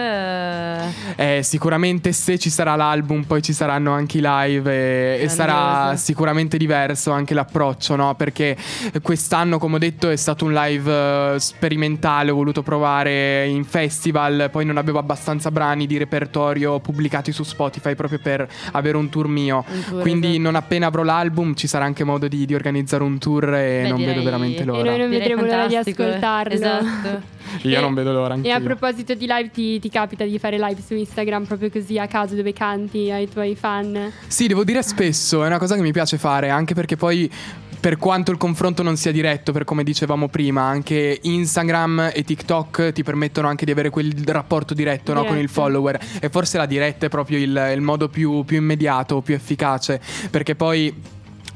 eh, 1.15 1.37
Eh, 1.37 1.43
sicuramente 1.43 2.11
se 2.11 2.37
ci 2.37 2.49
sarà 2.49 2.75
l'album 2.75 3.23
poi 3.23 3.41
ci 3.41 3.53
saranno 3.53 3.91
anche 3.93 4.17
i 4.17 4.21
live 4.23 4.71
e, 5.19 5.23
e 5.23 5.29
sarà 5.29 5.95
sicuramente 5.95 6.57
diverso 6.57 7.11
anche 7.11 7.33
l'approccio, 7.33 7.95
no? 7.95 8.15
Perché 8.15 8.55
quest'anno, 9.01 9.57
come 9.59 9.75
ho 9.75 9.79
detto, 9.79 10.09
è 10.09 10.15
stato 10.15 10.45
un 10.45 10.53
live 10.53 11.33
eh, 11.35 11.39
sperimentale, 11.39 12.31
ho 12.31 12.35
voluto 12.35 12.63
provare 12.63 13.47
in 13.47 13.63
festival, 13.65 14.49
poi 14.51 14.65
non 14.65 14.77
avevo 14.77 14.99
abbastanza 14.99 15.51
brani 15.51 15.87
di 15.87 15.97
repertorio 15.97 16.79
pubblicati 16.79 17.31
su 17.31 17.43
Spotify 17.43 17.95
proprio 17.95 18.19
per 18.19 18.47
avere 18.73 18.97
un 18.97 19.09
tour 19.09 19.27
mio. 19.27 19.63
un 19.67 19.83
tour, 19.87 20.01
Quindi 20.01 20.27
esatto. 20.27 20.41
non 20.41 20.55
appena 20.55 20.87
avrò 20.87 21.03
l'album 21.03 21.53
ci 21.55 21.67
sarà 21.67 21.85
anche 21.85 22.03
modo 22.03 22.27
di, 22.27 22.45
di 22.45 22.53
organizzare 22.55 23.03
un 23.03 23.17
tour 23.17 23.53
e 23.53 23.81
Beh, 23.83 23.87
non 23.89 23.97
direi- 23.97 24.13
vedo 24.13 24.23
veramente 24.25 24.59
e 24.59 24.61
E 24.61 24.65
l'ora. 24.65 24.89
noi 24.89 24.99
non 24.99 25.09
vedremo 25.09 25.41
l'ora 25.43 25.67
di 25.67 25.73
eh. 25.75 25.77
ascoltarlo. 25.77 26.53
Esatto. 26.53 27.35
Io 27.63 27.77
E- 27.77 27.81
non 27.81 27.93
vedo 27.93 28.11
l'ora 28.13 28.33
E 28.33 28.37
anch'io. 28.37 28.55
a 28.55 28.59
proposito 28.59 29.13
di 29.13 29.25
live, 29.27 29.49
ti, 29.51 29.79
ti 29.79 29.89
capita 29.89 30.23
di 30.25 30.37
fare 30.39 30.57
live 30.57 30.81
su 30.85 30.93
Instagram 30.93 31.45
proprio 31.45 31.69
così 31.69 31.97
a 31.99 32.07
caso 32.07 32.35
dove 32.35 32.53
canti 32.53 33.11
ai 33.11 33.29
tuoi 33.29 33.55
fan? 33.55 34.11
Sì, 34.27 34.47
devo 34.47 34.63
dire 34.63 34.81
spesso, 34.83 35.43
è 35.43 35.47
una 35.47 35.57
cosa 35.59 35.75
che 35.75 35.81
mi 35.81 35.91
piace 35.91 36.17
fare, 36.17 36.49
anche 36.49 36.73
perché 36.73 36.95
poi 36.95 37.29
per 37.79 37.97
quanto 37.97 38.31
il 38.31 38.37
confronto 38.37 38.81
non 38.81 38.97
sia 38.97 39.11
diretto, 39.11 39.51
per 39.51 39.63
come 39.63 39.83
dicevamo 39.83 40.29
prima, 40.29 40.63
anche 40.63 41.19
Instagram 41.21 42.09
e 42.13 42.23
TikTok 42.23 42.91
ti 42.91 43.03
permettono 43.03 43.47
anche 43.47 43.65
di 43.65 43.71
avere 43.71 43.91
quel 43.91 44.11
rapporto 44.25 44.73
diretto, 44.73 45.13
no, 45.13 45.19
con 45.19 45.37
il 45.37 45.41
Diretto. 45.45 45.53
follower. 45.61 45.99
E 46.19 46.29
forse 46.29 46.57
la 46.57 46.65
diretta 46.65 47.05
è 47.05 47.09
proprio 47.09 47.37
il, 47.37 47.71
il 47.75 47.81
modo 47.81 48.09
più, 48.09 48.43
più 48.45 48.57
immediato, 48.57 49.21
più 49.21 49.35
efficace, 49.35 50.01
perché 50.31 50.55
poi 50.55 50.91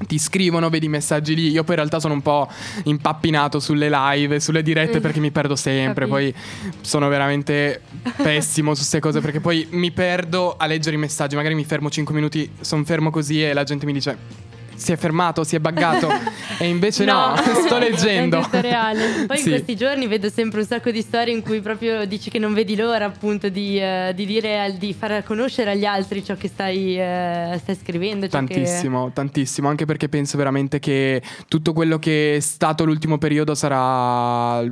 ti 0.08 0.18
scrivono, 0.18 0.70
vedi 0.70 0.86
i 0.88 0.90
messaggi 0.90 1.36
lì. 1.36 1.50
Io 1.52 1.64
poi 1.64 1.76
in 1.76 1.82
realtà 1.82 2.00
sono 2.00 2.14
un 2.14 2.22
po' 2.22 2.48
impappinato 2.86 3.60
sulle 3.60 3.90
live, 3.90 4.40
sulle 4.40 4.62
dirette 4.64 5.00
Mm. 5.00 5.02
perché 5.02 5.20
mi 5.20 5.32
perdo 5.32 5.56
sempre. 5.56 6.08
Capito. 6.08 6.32
Poi 6.32 6.36
sono 6.82 7.08
veramente 7.08 7.82
pessimo 8.18 8.72
su 8.74 8.80
queste 8.80 9.00
cose 9.00 9.20
perché 9.22 9.40
poi 9.40 9.68
mi 9.72 9.92
perdo 9.92 10.56
a 10.58 10.66
leggere 10.66 10.96
i 10.96 11.00
messaggi. 11.00 11.36
Magari 11.36 11.56
mi 11.56 11.66
fermo 11.66 11.90
5 11.90 12.14
minuti, 12.14 12.50
sono 12.62 12.84
fermo 12.84 13.10
così 13.12 13.44
e 13.44 13.54
la 13.54 13.64
gente 13.64 13.86
mi 13.86 13.94
dice. 13.94 14.50
Si 14.82 14.92
è 14.92 14.98
fermato, 14.98 15.44
si 15.44 15.56
è 15.56 15.60
buggato. 15.60 16.10
e 16.58 16.68
invece 16.68 17.06
no, 17.06 17.36
sto 17.66 17.78
leggendo. 17.78 18.40
È 18.40 18.44
tutto 18.44 18.62
reale. 18.62 19.26
Poi 19.28 19.38
Sì. 19.38 19.44
in 19.50 19.50
questi 19.54 19.76
giorni 19.76 20.08
vedo 20.08 20.28
sempre 20.30 20.62
un 20.62 20.66
sacco 20.66 20.90
di 20.90 21.02
storie 21.02 21.32
in 21.34 21.44
cui 21.44 21.62
proprio 21.62 22.04
dici 22.06 22.32
che 22.32 22.40
non 22.40 22.54
vedi 22.56 22.76
l'ora 22.76 23.06
appunto 23.06 23.50
di, 23.50 23.80
eh, 23.80 24.12
di 24.16 24.26
dire 24.26 24.60
al- 24.60 24.74
di 24.74 24.92
far 24.94 25.24
conoscere 25.24 25.72
agli 25.72 25.86
altri 25.86 26.24
ciò 26.24 26.36
che 26.36 26.48
stai, 26.48 27.00
eh, 27.00 27.60
stai 27.62 27.76
scrivendo. 27.76 28.28
ciò 28.28 28.40
che- 28.44 28.54
Tantissimo, 28.56 29.12
tantissimo, 29.14 29.70
anche 29.70 29.86
perché 29.86 30.10
penso 30.10 30.36
veramente 30.38 30.80
che 30.80 31.22
tutto 31.48 31.74
quello 31.74 32.00
che 32.00 32.38
è 32.38 32.40
stato 32.40 32.84
l'ultimo 32.84 33.20
periodo 33.20 33.54
sarà 33.54 34.64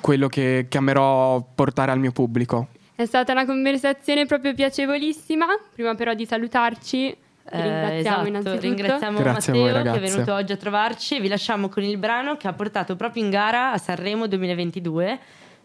quello 0.00 0.28
che, 0.28 0.66
che 0.68 0.78
amerò 0.78 1.44
portare 1.54 1.90
al 1.92 1.98
mio 1.98 2.12
pubblico. 2.12 2.68
È 2.94 3.04
stata 3.04 3.32
una 3.32 3.44
conversazione 3.44 4.24
proprio 4.26 4.54
piacevolissima. 4.54 5.44
Prima 5.74 5.94
però 5.94 6.14
di 6.14 6.24
salutarci, 6.24 7.14
Eh, 7.50 7.60
ringraziamo 7.60 7.98
esatto, 7.98 8.28
innanzitutto. 8.28 8.60
ringraziamo 8.60 9.18
Grazie 9.18 9.52
Matteo 9.52 9.72
voi, 9.72 9.82
che 9.82 9.98
è 9.98 10.10
venuto 10.10 10.34
oggi 10.34 10.52
a 10.52 10.56
trovarci. 10.56 11.20
Vi 11.20 11.28
lasciamo 11.28 11.68
con 11.68 11.82
il 11.82 11.98
brano 11.98 12.36
che 12.36 12.48
ha 12.48 12.52
portato 12.52 12.94
proprio 12.96 13.24
in 13.24 13.30
gara 13.30 13.72
a 13.72 13.78
Sanremo 13.78 14.26
2022, 14.26 15.18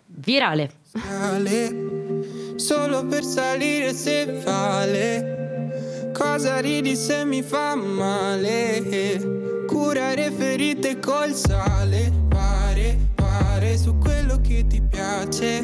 Virale. 0.08 0.72
Sale, 0.82 2.56
solo 2.56 3.06
per 3.06 3.24
salire 3.24 3.94
se 3.94 4.42
vale. 4.44 6.12
Cosa 6.14 6.60
ridi 6.60 6.96
se 6.96 7.26
mi 7.26 7.44
fa 7.44 7.76
male? 7.76 9.66
Curare 9.68 10.32
ferite 10.32 11.00
col 11.00 11.34
sale. 11.34 12.12
Pare, 12.28 12.98
pare 13.14 13.78
su 13.78 13.98
quello 13.98 14.42
che 14.42 14.66
ti 14.66 14.82
piace. 14.82 15.62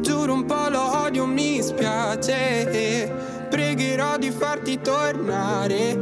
Giuro 0.00 0.32
un 0.34 0.44
po' 0.44 0.68
lo 0.68 1.04
odio, 1.04 1.24
mi 1.24 1.62
spiace. 1.62 3.35
Pregherò 3.96 4.18
di 4.18 4.30
farti 4.30 4.78
tornare. 4.82 5.92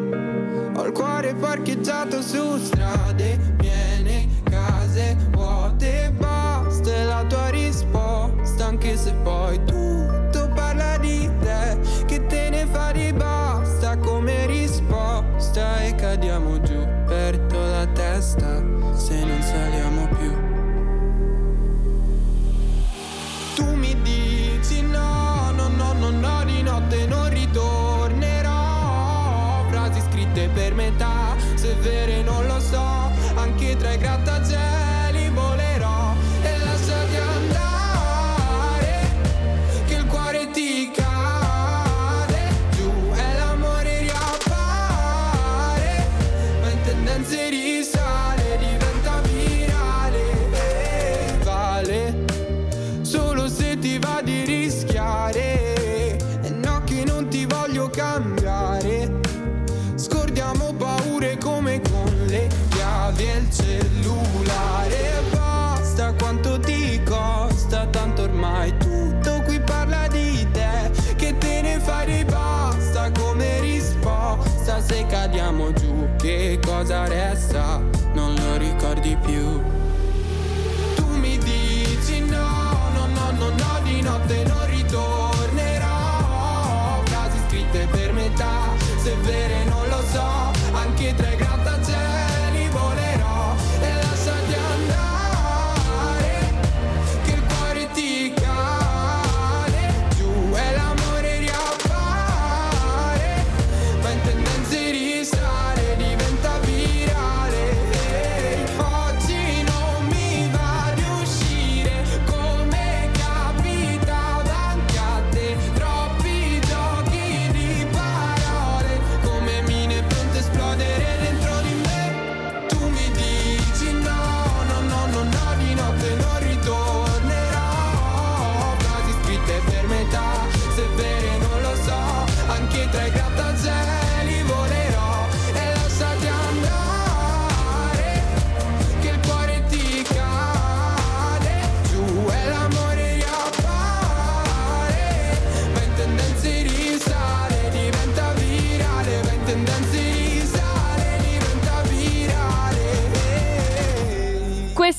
Ho 0.74 0.84
il 0.84 0.90
cuore 0.92 1.32
parcheggiato 1.34 2.22
su 2.22 2.59
strade 2.59 3.38
piene, 3.57 4.26
case 4.42 5.16
vuote, 5.30 6.12
basta 6.18 7.05
la 7.05 7.24
tua 7.28 7.51
risposta, 7.51 8.66
anche 8.66 8.97
se 8.97 9.12
poi 9.22 9.43
metà, 30.85 31.35
se 31.55 31.74
vere 31.80 32.22
non 32.22 32.47
lo 32.47 32.61
so, 32.61 33.11
anche 33.35 33.76
tra 33.76 33.93
i 33.93 33.99
grattacieli 33.99 34.74
che 76.87 76.93
cosa 76.93 77.53